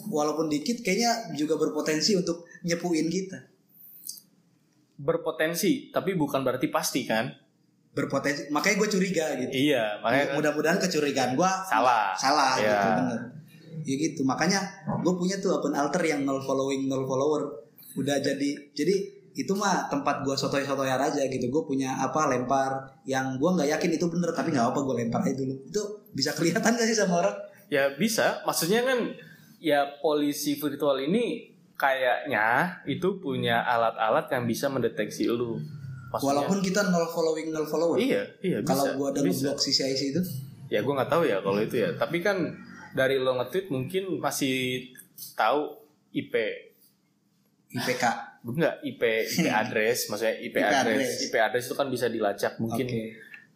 [0.08, 3.38] Walaupun dikit kayaknya juga berpotensi untuk nyepuin kita.
[4.96, 7.30] berpotensi tapi bukan berarti pasti kan
[7.88, 8.46] Berpotensi.
[8.48, 9.50] Makanya gue curiga gitu.
[9.50, 12.66] iya makanya kan Mudah-mudahan kecurigaan gue salah salah Iya.
[12.68, 13.20] gitu bener.
[13.82, 14.20] Ya gitu.
[14.22, 14.58] Makanya
[14.98, 17.42] gue punya tuh akun alter yang nol following nol follower.
[17.94, 18.94] Udah jadi jadi
[19.38, 21.46] itu mah tempat gue sotoy-sotoyan aja gitu.
[21.46, 22.74] Gue punya apa lempar
[23.06, 25.54] yang gue nggak yakin itu bener tapi nggak apa gue lempar aja dulu.
[25.62, 27.36] Itu bisa kelihatan gak sih sama orang?
[27.68, 28.96] ya bisa maksudnya kan
[29.60, 35.60] ya polisi virtual ini kayaknya itu punya alat-alat yang bisa mendeteksi lu
[36.08, 38.00] Maksudnya- Walaupun kita nol following nol follower.
[38.00, 40.22] iya iya bisa Kalau gue ada ngeblok si CIC itu,
[40.66, 42.56] ya gue nggak tahu ya kalau itu ya tapi kan
[42.96, 44.88] dari lo nge-tweet mungkin masih
[45.36, 45.76] tahu
[46.10, 46.32] IP
[47.68, 48.04] IPK.
[48.40, 50.78] Enggak IP IP address maksudnya IP, IP address.
[50.80, 51.10] address.
[51.22, 53.02] IP address itu kan bisa dilacak mungkin Oke.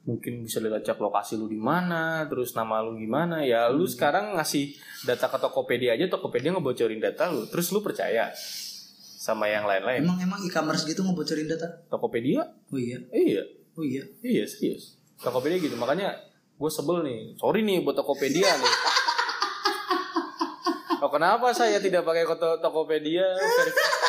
[0.03, 3.77] mungkin bisa dilacak lokasi lu di mana terus nama lu gimana ya Hmm.
[3.77, 8.35] lu sekarang ngasih data ke Tokopedia aja Tokopedia ngebocorin data lu terus lu percaya
[9.17, 11.87] sama yang lain-lain Emang emang e-commerce gitu ngebocorin data?
[11.87, 12.99] Tokopedia Oh iya.
[13.13, 13.43] iya
[13.73, 14.03] Oh iya.
[14.21, 16.19] iya serius Tokopedia gitu makanya
[16.53, 18.75] gue sebel nih sorry nih buat Tokopedia nih
[20.99, 22.23] Oh, kenapa saya tidak pakai
[22.63, 23.27] Tokopedia?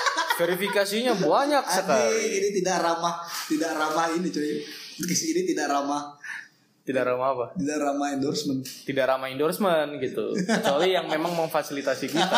[0.44, 2.44] Verif- verifikasinya banyak sekali.
[2.44, 3.16] ini tidak ramah,
[3.48, 4.60] tidak ramah ini cuy.
[4.94, 6.20] Di sini tidak ramah,
[6.84, 7.46] Tidak ramah apa?
[7.56, 8.60] tidak ramah endorsement.
[8.62, 10.36] Tidak ramah endorsement gitu.
[10.36, 12.38] Kecuali yang memang memfasilitasi kita.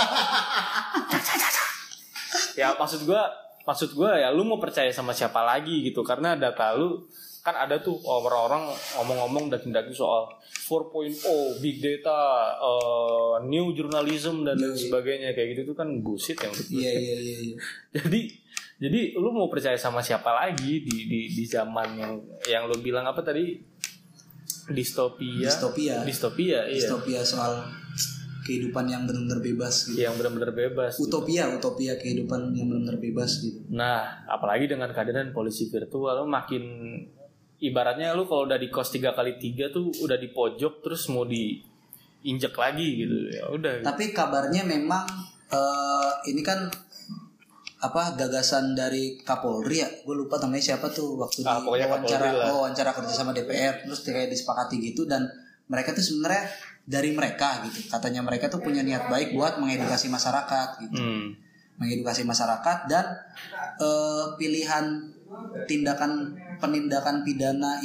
[2.56, 3.26] ya maksud gua,
[3.66, 7.04] maksud gua ya lu mau percaya sama siapa lagi gitu karena data lu
[7.46, 10.26] kan ada tuh orang-orang ngomong-ngomong daging-daging soal
[10.66, 11.14] 4.0
[11.62, 12.18] big data,
[12.58, 14.82] eh, new journalism dan lain Iya, iya.
[14.90, 16.74] sebagainya kayak gitu tuh kan bullshit yang menurut.
[16.74, 17.56] Iya iya iya.
[18.02, 18.22] jadi
[18.76, 22.14] jadi lu mau percaya sama siapa lagi di di di zaman yang
[22.50, 23.56] yang lu bilang apa tadi
[24.74, 26.02] distopia Distopia.
[26.02, 27.62] distopia iya Distopia soal
[28.46, 30.02] kehidupan yang benar-benar bebas gitu.
[30.06, 33.62] yang benar-benar bebas Utopia, utopia kehidupan yang benar-benar bebas gitu.
[33.70, 36.62] nah apalagi dengan kehadiran polisi virtual makin
[37.64, 41.24] ibaratnya lu kalau udah di kos tiga kali tiga tuh udah di pojok terus mau
[41.24, 43.16] diinjek lagi gitu.
[43.32, 43.74] Ya udah.
[43.86, 45.08] Tapi kabarnya memang
[45.52, 46.68] eh, ini kan
[47.86, 49.90] apa gagasan dari Kapolri ya?
[50.04, 54.02] Gue lupa namanya siapa tuh waktu Ah, di wawancara oh, wawancara kerja sama DPR terus
[54.02, 55.30] kayak disepakati gitu dan
[55.70, 56.50] mereka tuh sebenarnya
[56.86, 57.86] dari mereka gitu.
[57.88, 61.00] Katanya mereka tuh punya niat baik buat mengedukasi masyarakat gitu.
[61.00, 61.30] Hmm.
[61.76, 63.04] mengedukasi masyarakat dan
[63.84, 65.12] eh, pilihan
[65.68, 67.80] tindakan penindakan pidana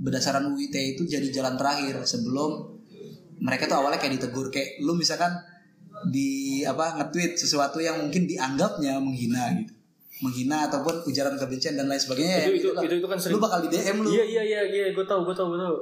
[0.00, 2.72] berdasarkan UU ITE itu jadi jalan terakhir sebelum
[3.38, 5.32] mereka tuh awalnya kayak ditegur kayak lu misalkan
[6.08, 9.72] di apa nge-tweet sesuatu yang mungkin dianggapnya menghina gitu.
[10.20, 13.36] Menghina ataupun ujaran kebencian dan lain sebagainya Itu- ya, itu- gitu itu- itu kan sering-
[13.36, 14.08] lu bakal di DM lu.
[14.08, 15.76] Iya iya iya iya gue tau gue tau gue tau.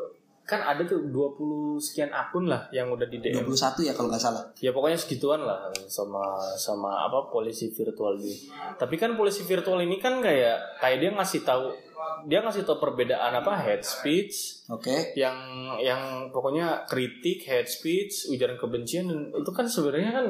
[0.48, 3.44] Kan ada tuh 20 sekian akun lah yang udah di DM.
[3.44, 8.48] 21 ya kalau nggak salah Ya pokoknya segituan lah sama sama apa polisi virtual ini.
[8.80, 11.68] Tapi kan polisi virtual ini kan kayak kayak dia ngasih tahu
[12.24, 15.36] dia ngasih tahu perbedaan apa hate speech oke yang
[15.78, 20.26] yang pokoknya kritik hate speech ujaran kebencian itu kan sebenarnya kan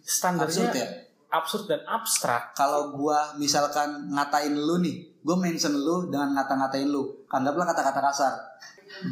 [0.00, 0.88] standarnya absurd ya
[1.30, 2.52] absurd dan abstrak.
[2.58, 8.34] kalau gua misalkan ngatain lu nih, gua mention lu dengan ngata-ngatain lu, anggaplah kata-kata kasar.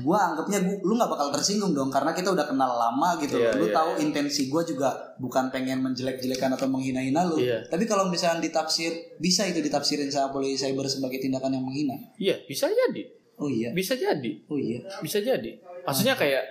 [0.03, 3.38] Gua anggapnya gua, lu nggak bakal tersinggung dong karena kita udah kenal lama gitu.
[3.38, 4.01] Iya, lu iya, tahu iya.
[4.05, 4.91] intensi gua juga
[5.23, 7.38] bukan pengen menjelek-jelekan atau menghina-hina lu.
[7.38, 7.64] Iya.
[7.71, 11.95] Tapi kalau misalnya ditafsir, bisa itu ditafsirin sama polisi cyber sebagai tindakan yang menghina.
[12.19, 13.71] Iya bisa jadi Oh iya.
[13.71, 14.83] bisa jadi Oh iya.
[14.99, 16.43] bisa jadi maksudnya kayak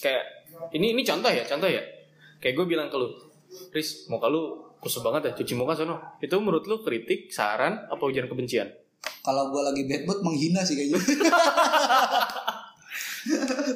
[0.00, 0.24] kayak
[0.72, 1.84] ini ini contoh ya contoh ya
[2.40, 3.12] kayak gue bilang ke lu
[3.76, 8.00] Riz muka lu kusut banget ya cuci muka sono itu menurut lu kritik saran apa
[8.00, 8.72] ujian kebencian
[9.20, 10.96] Kalau gua lagi bad mood menghina sih kayaknya.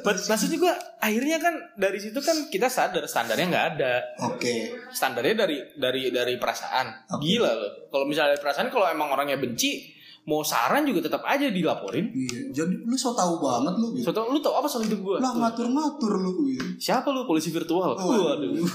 [0.01, 3.93] maksudnya gue akhirnya kan dari situ kan kita sadar standarnya nggak ada
[4.25, 4.73] Oke.
[4.89, 7.21] standarnya dari dari dari perasaan Oke.
[7.21, 9.93] gila loh kalau misalnya dari perasaan kalau emang orangnya benci
[10.25, 12.49] mau saran juga tetap aja dilaporin Iya.
[12.51, 14.09] Jadi lu so tau banget lu gitu.
[14.09, 16.65] so, lu tau apa soal hidup gue Lah ngatur-ngatur lu gitu.
[16.81, 18.33] siapa lu polisi virtual Waduh.
[18.33, 18.49] waduh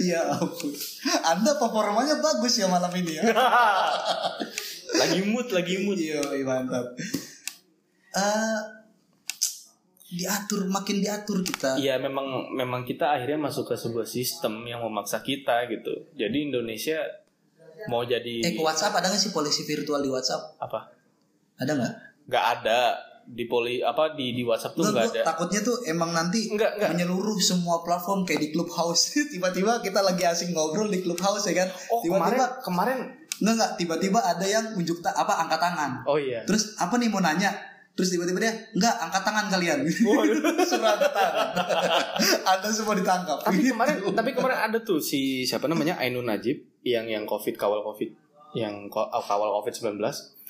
[0.00, 0.72] Ya ampun.
[1.22, 3.28] Anda performanya bagus ya malam ini ya.
[5.00, 6.96] lagi mood lagi mood Iya, iya, mantap.
[8.16, 8.58] Eh
[10.06, 11.76] diatur makin diatur kita.
[11.76, 16.08] Iya memang memang kita akhirnya masuk ke sebuah sistem yang memaksa kita gitu.
[16.14, 17.02] Jadi Indonesia
[17.86, 20.56] mau jadi Eh ke WhatsApp ada nggak sih polisi virtual di WhatsApp?
[20.56, 20.88] apa?
[21.58, 21.92] Ada nggak?
[22.26, 22.80] Nggak ada
[23.26, 25.22] di poli apa di di WhatsApp tuh Nggak, ada.
[25.26, 26.88] takutnya tuh emang nanti Nggak, nggak.
[26.94, 29.10] menyeluruh semua platform kayak di Clubhouse.
[29.34, 31.68] Tiba-tiba kita lagi asing ngobrol di Clubhouse ya kan.
[31.90, 32.98] Oh kemarin Tiba-tiba kemarin
[33.36, 35.90] nggak nggak tiba-tiba ada yang unjuk ta- apa angkat tangan.
[36.06, 36.46] oh iya.
[36.46, 37.50] Terus apa nih mau nanya?
[37.96, 39.78] Terus tiba-tiba dia nggak angkat tangan kalian.
[39.82, 40.36] Waduh.
[40.68, 41.46] Suruh angkat tangan.
[42.52, 43.38] Anda semua ditangkap.
[43.40, 43.72] tapi Gitu.
[43.72, 48.12] kemarin tapi kemarin ada tuh si siapa namanya Ainun Najib yang yang covid kawal covid
[48.52, 49.96] yang ko- kawal covid 19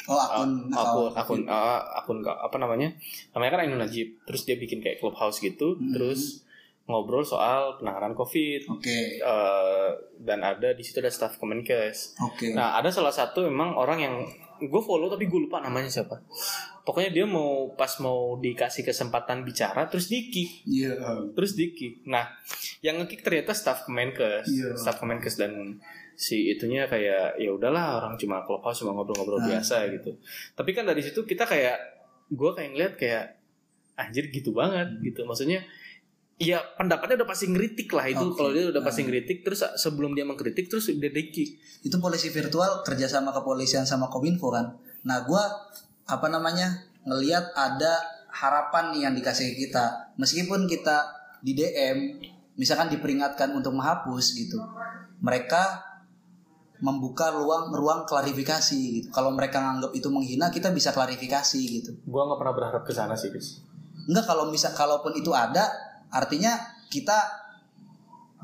[0.05, 2.95] Oh akun akun akun uh, akun apa namanya
[3.31, 5.91] namanya kan Ainun Najib terus dia bikin kayak clubhouse gitu Hmm.
[5.91, 6.43] terus
[6.85, 9.19] ngobrol soal penanganan covid Oke.
[9.19, 9.89] Eh,
[10.21, 12.15] dan ada di situ ada staff Kemenkes.
[12.21, 12.51] Oke.
[12.53, 14.15] Nah ada salah satu memang orang yang
[14.61, 16.23] gue follow tapi gue lupa namanya siapa.
[16.87, 20.95] Pokoknya dia mau pas mau dikasih kesempatan bicara terus di kick, Iya.
[21.35, 22.07] terus di kick.
[22.07, 22.31] Nah
[22.79, 24.79] yang ngekick ternyata staff Kemenkes, Iya.
[24.79, 25.83] staff Kemenkes dan
[26.15, 29.59] si itunya kayak ya udahlah orang cuma clubhouse cuma ngobrol-ngobrol Nah.
[29.59, 30.15] biasa gitu.
[30.55, 31.75] Tapi kan dari situ kita kayak
[32.31, 33.25] gue kayak ngeliat kayak
[33.99, 35.27] anjir gitu banget gitu.
[35.27, 35.67] Maksudnya
[36.37, 38.37] Iya pendapatnya udah pasti ngeritik lah itu Oke.
[38.37, 42.29] kalau dia udah pasti ngeritik terus sebelum dia mengkritik terus dia di kick Itu polisi
[42.29, 44.77] virtual kerjasama kepolisian sama kominfo kan.
[45.09, 45.41] Nah gua
[46.07, 50.15] apa namanya ngelihat ada harapan nih yang dikasih kita.
[50.19, 51.07] Meskipun kita
[51.43, 51.99] di DM
[52.57, 54.59] misalkan diperingatkan untuk menghapus gitu.
[55.21, 55.87] Mereka
[56.81, 59.09] membuka ruang ruang klarifikasi gitu.
[59.11, 61.91] Kalau mereka nganggap itu menghina, kita bisa klarifikasi gitu.
[61.97, 63.65] gue nggak pernah berharap ke sana sih guys
[64.07, 65.67] Enggak kalau misal kalaupun itu ada,
[66.13, 66.53] artinya
[66.93, 67.17] kita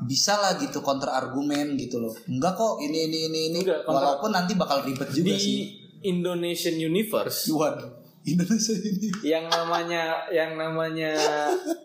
[0.03, 2.11] bisa lah gitu counter argumen gitu loh.
[2.27, 3.59] Enggak kok ini ini ini ini.
[3.63, 5.82] Enggak, Walaupun nanti bakal ribet juga di sih.
[6.03, 7.91] Indonesian Universe Waduh,
[8.23, 9.09] Indonesia ini.
[9.21, 11.15] yang namanya yang namanya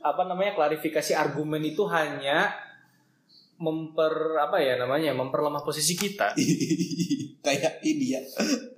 [0.00, 2.52] apa namanya klarifikasi argumen itu hanya
[3.56, 6.30] memper apa ya namanya memperlemah posisi kita
[7.40, 8.20] Kayak ini ya.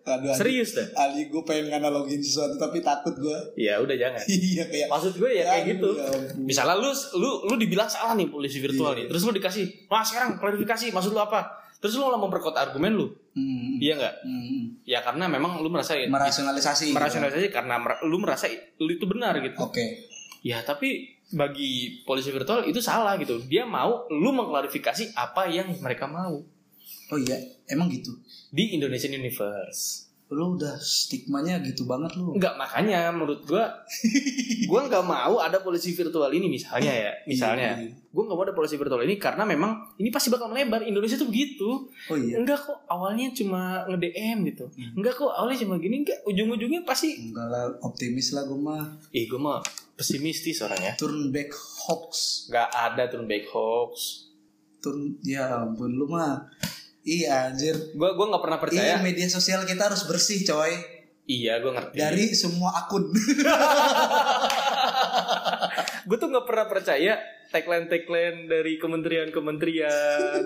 [0.07, 3.39] Aduh, serius deh Ali gue pengen nganalogin sesuatu tapi takut gue.
[3.59, 4.89] ya udah jangan iya kayak.
[4.89, 8.91] maksud gue ya kayak gitu ya misalnya lu lu lu dibilang salah nih polisi virtual
[8.91, 8.97] Iya.
[8.97, 12.95] nih terus lu dikasih wah sekarang klarifikasi maksud lu apa terus lu malah memperkuat argumen
[12.95, 14.63] lu Hmm, iya nggak hmm.
[14.83, 16.91] ya karena memang lu merasa Merasionalisasi.
[16.91, 16.99] gitu.
[16.99, 20.11] merasionalisasi karena mer- lu merasa lu itu benar gitu Oke.
[20.43, 26.05] ya tapi bagi polisi virtual itu salah gitu dia mau lu mengklarifikasi apa yang mereka
[26.05, 26.43] mau
[27.07, 28.19] Oh iya, emang gitu.
[28.49, 32.39] di Indonesian Universe lu udah stigmanya gitu banget lu.
[32.39, 33.67] Enggak makanya menurut gua
[34.71, 37.75] gua nggak mau ada polisi virtual ini misalnya ya misalnya.
[37.75, 37.91] Iya.
[38.15, 40.87] gua nggak mau ada polisi virtual ini karena memang ini pasti bakal melebar.
[40.87, 41.91] Indonesia tuh begitu.
[42.07, 42.39] Oh iya.
[42.39, 44.71] Enggak kok awalnya cuma nge DM gitu.
[44.71, 45.03] Hmm.
[45.03, 46.07] enggak kok awalnya cuma gini.
[46.07, 48.87] Enggak ujung-ujungnya pasti enggak lah optimis lah gue mah.
[49.11, 49.59] Ih gua mah
[49.99, 50.95] pesimistis orangnya.
[50.95, 51.51] Turn back
[51.91, 52.47] hoax.
[52.55, 54.31] Nggak ada turn back hoax.
[54.79, 56.47] Turn ya ampun lu mah
[57.03, 57.77] iya anjir.
[57.95, 58.85] Gua gua nggak pernah percaya.
[58.85, 60.73] Iya media sosial kita harus bersih coy.
[61.25, 61.97] Iya gua ngerti.
[61.97, 63.09] Dari semua akun.
[66.09, 67.15] Gue tuh nggak pernah percaya
[67.51, 70.43] tagline tagline dari kementerian-kementerian.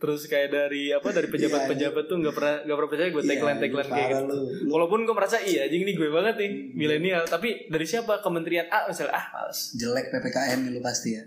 [0.00, 3.74] Terus kayak dari apa dari pejabat-pejabat tuh nggak pernah nggak pernah percaya gue Iya, kayak
[3.84, 4.32] parah gitu.
[4.32, 4.40] lu.
[4.72, 7.24] Walaupun gue merasa iya anjing ini gue banget nih milenial.
[7.26, 8.20] Tapi dari siapa?
[8.24, 9.72] Kementerian A misalnya ah males.
[9.76, 11.24] Jelek ppkm lu pasti ya.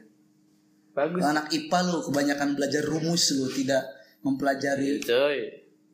[0.97, 1.21] Bagus.
[1.21, 3.85] Anak IPA lu kebanyakan belajar rumus lu tidak
[4.27, 5.37] mempelajari coy.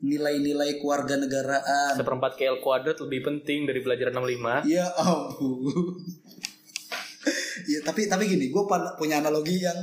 [0.04, 5.94] nilai-nilai kewarganegaraan seperempat KL kuadrat lebih penting dari belajar 65 ya ampun.
[7.64, 8.62] Ya tapi tapi gini gue
[9.00, 9.78] punya analogi yang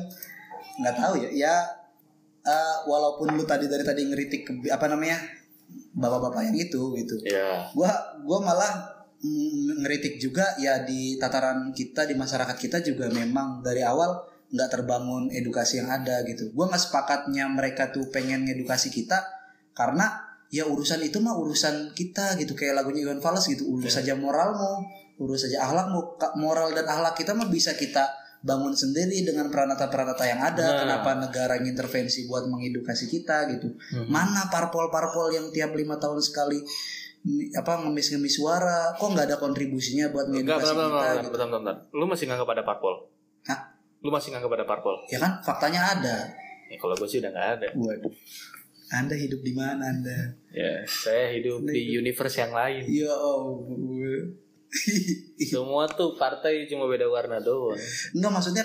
[0.77, 1.29] nggak tahu ya.
[1.33, 1.55] Ya
[2.45, 5.17] eh, walaupun lu tadi dari tadi ngeritik ke- apa namanya
[5.97, 7.15] bapak-bapak yang itu gitu.
[7.25, 7.65] Ya.
[7.73, 7.89] Gua
[8.21, 8.73] gua malah
[9.81, 14.17] ngeritik juga ya di tataran kita di masyarakat kita juga memang dari awal
[14.51, 19.23] nggak terbangun edukasi yang ada gitu gua nggak sepakatnya mereka tuh pengen ngedukasi kita
[19.71, 20.11] karena
[20.47, 24.83] ya urusan itu mah urusan kita gitu kayak lagunya Iwan Fals gitu urus saja moralmu
[25.17, 28.11] urus saja akhlakmu Ka- moral dan akhlak kita mah bisa kita
[28.41, 30.77] bangun sendiri dengan peranata-peranata yang ada Nah.
[30.81, 34.09] kenapa negara intervensi buat mengedukasi kita gitu Hmm.
[34.09, 36.59] mana parpol-parpol yang tiap lima tahun sekali
[37.53, 41.31] apa ngemis-ngemis suara kok nggak ada kontribusinya buat Enggak, ngedukasi bentar, bentar, kita bentar, gitu.
[41.31, 41.75] bentar, bentar, bentar.
[41.93, 42.93] Lu masih nganggap ada parpol?
[43.45, 43.59] Hah?
[44.01, 44.95] Lu masih nganggap ada parpol?
[45.07, 46.15] ya kan faktanya ada
[46.67, 47.67] Ya kalau gue sih udah nggak ada.
[47.73, 48.13] Waduh.
[48.91, 52.83] anda hidup di mana anda Ya, saya hidup di universe yang lain.
[52.87, 54.35] ya ampun
[55.41, 57.75] Semua tuh partai cuma beda warna doang.
[58.11, 58.63] Enggak maksudnya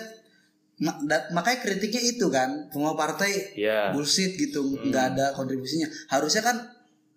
[1.33, 3.89] makanya kritiknya itu kan semua partai Ya.
[3.91, 6.57] bullshit gitu nggak ada kontribusinya harusnya kan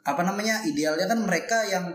[0.01, 1.91] apa namanya idealnya kan mereka yang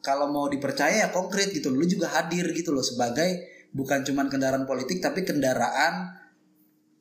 [0.00, 3.28] kalau mau dipercaya ya konkret gitu lu juga hadir gitu loh sebagai
[3.70, 6.10] bukan cuman kendaraan politik tapi kendaraan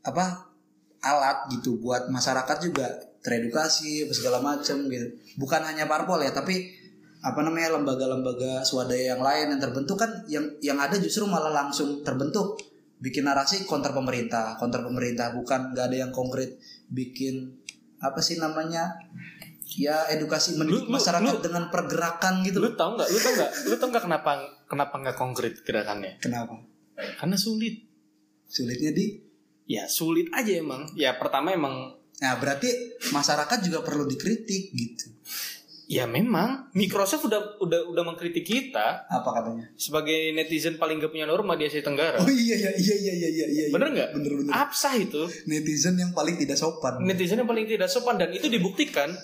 [0.06, 0.50] apa
[1.04, 2.88] alat gitu buat masyarakat juga.
[3.20, 5.08] Teredukasi segala macam gitu.
[5.36, 6.72] Bukan hanya parpol ya tapi
[7.20, 12.00] apa namanya lembaga-lembaga swadaya yang lain yang terbentuk kan yang yang ada justru malah langsung
[12.04, 12.56] terbentuk.
[13.00, 15.36] Bikin narasi kontra pemerintah kontra pemerintah.
[15.36, 17.60] Bukan nggak ada yang konkret bikin
[18.00, 18.96] apa sih namanya
[19.72, 23.06] ya edukasi mendidik Lu- masyarakat lu- dengan pergerakan gitu Lu tau nggak?
[23.06, 23.52] Lu tau nggak?
[23.66, 24.30] Lu tau nggak kenapa
[24.66, 26.18] kenapa nggak konkret gerakannya?
[26.18, 26.58] kenapa
[27.16, 27.86] Karena sulit.
[28.44, 29.06] sulitnya di
[29.64, 30.90] Ya sulit aja emang.
[30.94, 32.68] Ya pertama emang nah berarti
[33.08, 35.08] masyarakat juga perlu dikritik gitu
[35.88, 41.24] ya memang Microsoft udah udah udah mengkritik kita apa katanya sebagai netizen paling gak punya
[41.24, 42.20] norma di Asia Tenggara.
[42.20, 44.10] oh iya iya iya iya iya iya iya Bener nggak?
[44.14, 45.26] bener bener Absah itu.
[45.46, 49.16] netizen yang paling tidak sopan Netizen yang paling tidak sopan dan itu dibuktikan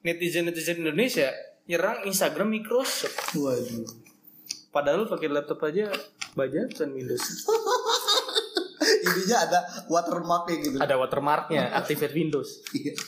[0.00, 1.28] netizen netizen Indonesia
[1.68, 3.36] nyerang Instagram Microsoft.
[3.36, 3.86] waduh
[4.70, 5.90] Padahal pakai laptop aja
[6.38, 7.24] bajakan Windows.
[9.06, 9.58] ininya ada
[9.90, 12.62] watermarknya gitu Ada watermarknya, activate Windows.
[12.74, 12.94] Iya.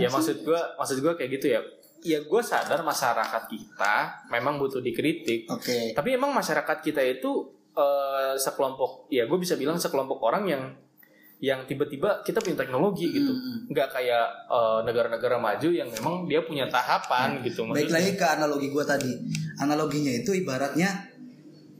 [0.00, 1.60] Ya maksud gua, maksud gua kayak gitu ya.
[2.00, 5.44] Ya gue sadar masyarakat kita memang butuh dikritik.
[5.44, 10.62] oke Tapi emang masyarakat kita itu eh, sekelompok, ya gue bisa bilang sekelompok orang yang
[11.44, 13.68] yang tiba-tiba kita punya teknologi gitu, Hmm.
[13.68, 17.68] nggak kayak eh, negara-negara maju yang memang dia punya tahapan gitu.
[17.68, 19.12] Baik lagi ke analogi gue tadi.
[19.60, 20.88] Analoginya itu ibaratnya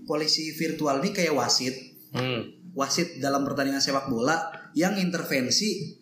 [0.05, 1.73] polisi virtual ini kayak wasit.
[2.13, 2.53] Hmm.
[2.77, 4.37] Wasit dalam pertandingan sepak bola
[4.77, 5.97] yang intervensi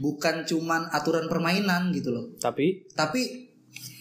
[0.00, 2.24] bukan cuman aturan permainan gitu loh.
[2.40, 3.43] Tapi Tapi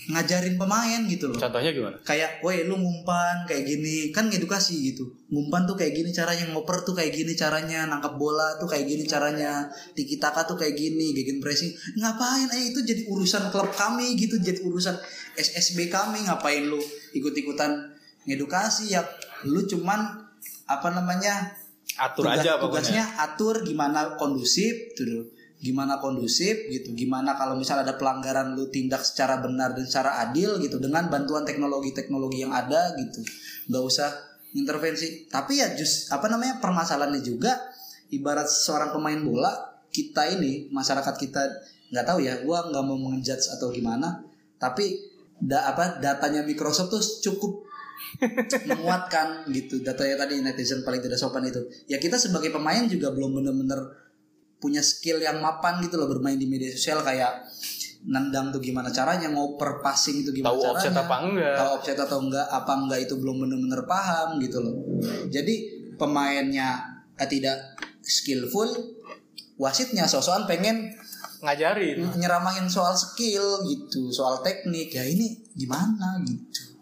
[0.03, 1.39] ngajarin pemain gitu loh.
[1.39, 1.95] contohnya gimana?
[2.03, 5.07] Kayak, woi lu ngumpan kayak gini, kan ngedukasi gitu.
[5.31, 9.07] Ngumpan tuh kayak gini caranya, ngoper tuh kayak gini caranya, nangkap bola tuh kayak gini
[9.07, 11.71] caranya, tiki taka tuh kayak gini, gegen pressing.
[11.95, 12.51] Ngapain?
[12.51, 14.99] Eh itu jadi urusan klub kami gitu, jadi urusan
[15.39, 16.27] SSB kami.
[16.27, 16.81] Ngapain lu
[17.15, 17.95] ikut-ikutan
[18.27, 19.07] ngedukasi ya?
[19.47, 20.19] Lu cuman
[20.67, 21.55] apa namanya?
[21.93, 22.81] Atur tugas- aja pokoknya.
[22.81, 25.29] tugasnya atur gimana kondusif tuh.
[25.63, 30.59] Gimana kondusif gitu gimana kalau misal ada pelanggaran lu tindak secara benar dan secara adil
[30.59, 33.23] gitu dengan bantuan teknologi-teknologi yang ada gitu.
[33.71, 34.09] Nggak usah
[34.51, 35.23] intervensi.
[35.31, 37.55] Tapi ya just apa namanya permasalahannya juga
[38.11, 39.51] ibarat seorang pemain bola
[39.87, 41.41] kita ini masyarakat kita
[41.95, 44.25] nggak tahu ya gua nggak mau mengejudge atau gimana
[44.57, 44.97] tapi
[45.39, 47.63] da, apa datanya Microsoft tuh cukup
[48.69, 51.63] menguatkan gitu datanya tadi netizen paling tidak sopan itu.
[51.87, 54.02] Ya kita sebagai pemain juga belum bener-bener
[54.63, 57.43] punya skill yang mapan gitu loh bermain di media sosial kayak
[58.03, 60.75] nendang tuh gimana caranya, ngoper passing itu gimana tahu caranya.
[60.79, 61.55] offset apa enggak.
[61.55, 64.75] tahu offset atau enggak apa enggak itu belum benar-benar paham gitu loh.
[65.27, 65.55] Jadi
[65.99, 66.83] pemainnya
[67.19, 68.67] eh, tidak skillful
[69.59, 70.91] wasitnya sosokan pengen
[71.43, 71.99] ngajarin.
[72.19, 74.91] nyeramahin soal skill gitu soal teknik.
[74.91, 76.72] Ya ini gimana gitu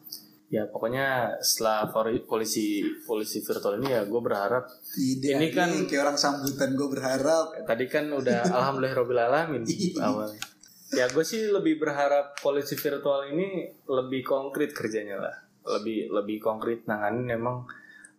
[0.51, 4.67] ya pokoknya setelah poli- polisi polisi virtual ini ya gue berharap
[4.99, 7.55] Ide, Ini kan- kayak orang sambutan gue berharap.
[7.63, 9.63] Tadi kan udah alhamdulillah alamin
[9.95, 10.43] awalnya.
[10.91, 15.35] Ya gue sih lebih berharap polisi virtual ini lebih konkret kerjanya lah.
[15.79, 17.63] Lebih lebih konkret nanganin memang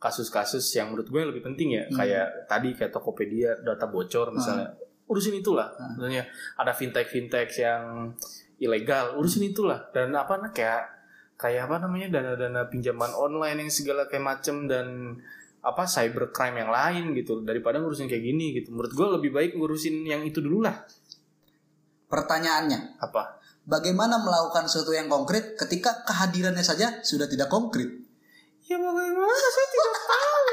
[0.00, 1.84] kasus-kasus yang menurut gue lebih penting ya.
[1.92, 4.72] Kayak tadi kayak Tokopedia data bocor misalnya.
[5.04, 5.68] Urusin itulah.
[6.00, 6.24] Misalnya
[6.56, 8.08] ada fintech fintech yang
[8.56, 9.92] ilegal urusin itulah.
[9.92, 11.01] Dan apa nah, kayak
[11.36, 15.18] kayak apa namanya dana-dana pinjaman online yang segala kayak macem dan
[15.62, 18.74] apa cybercrime yang lain gitu daripada ngurusin kayak gini gitu.
[18.74, 20.82] Menurut gue lebih baik ngurusin yang itu dulu lah.
[22.10, 23.42] Pertanyaannya apa?
[23.66, 27.90] bagaimana melakukan sesuatu yang konkret ketika kehadirannya saja sudah tidak konkret?
[28.66, 29.34] Ya bagaimana?
[29.34, 30.44] Saya tidak tahu.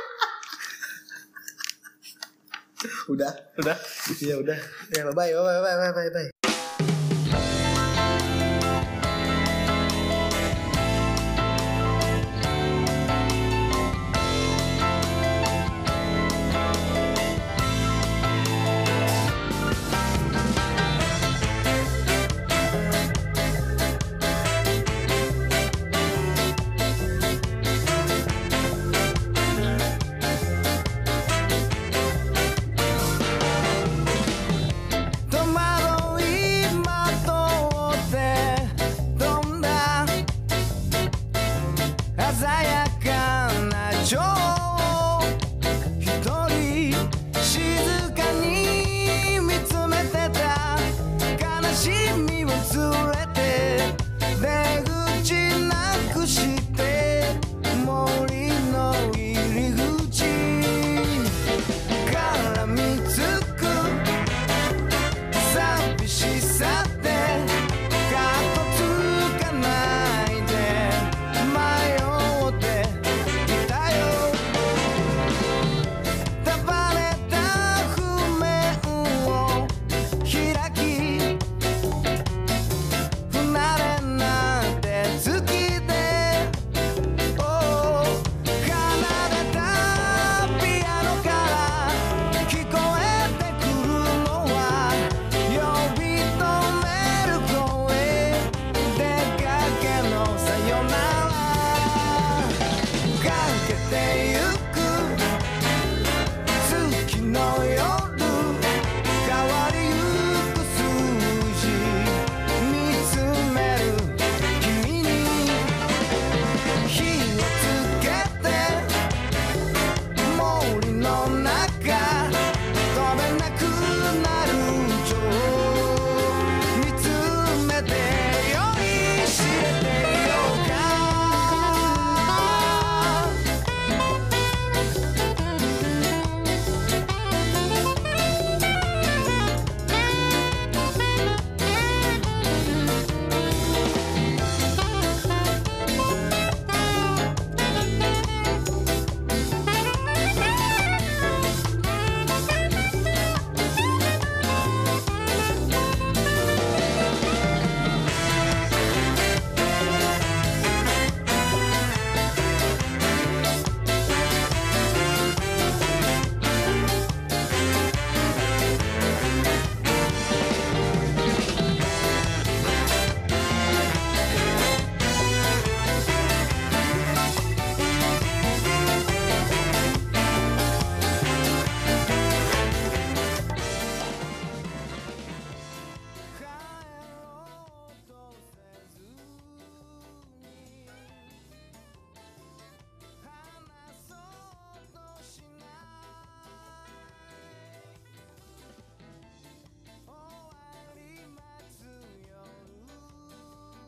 [3.17, 3.33] Udah?
[3.59, 3.77] Udah?
[4.21, 4.59] Ya udah.
[4.93, 6.38] Ya bye bye bye bye bye bye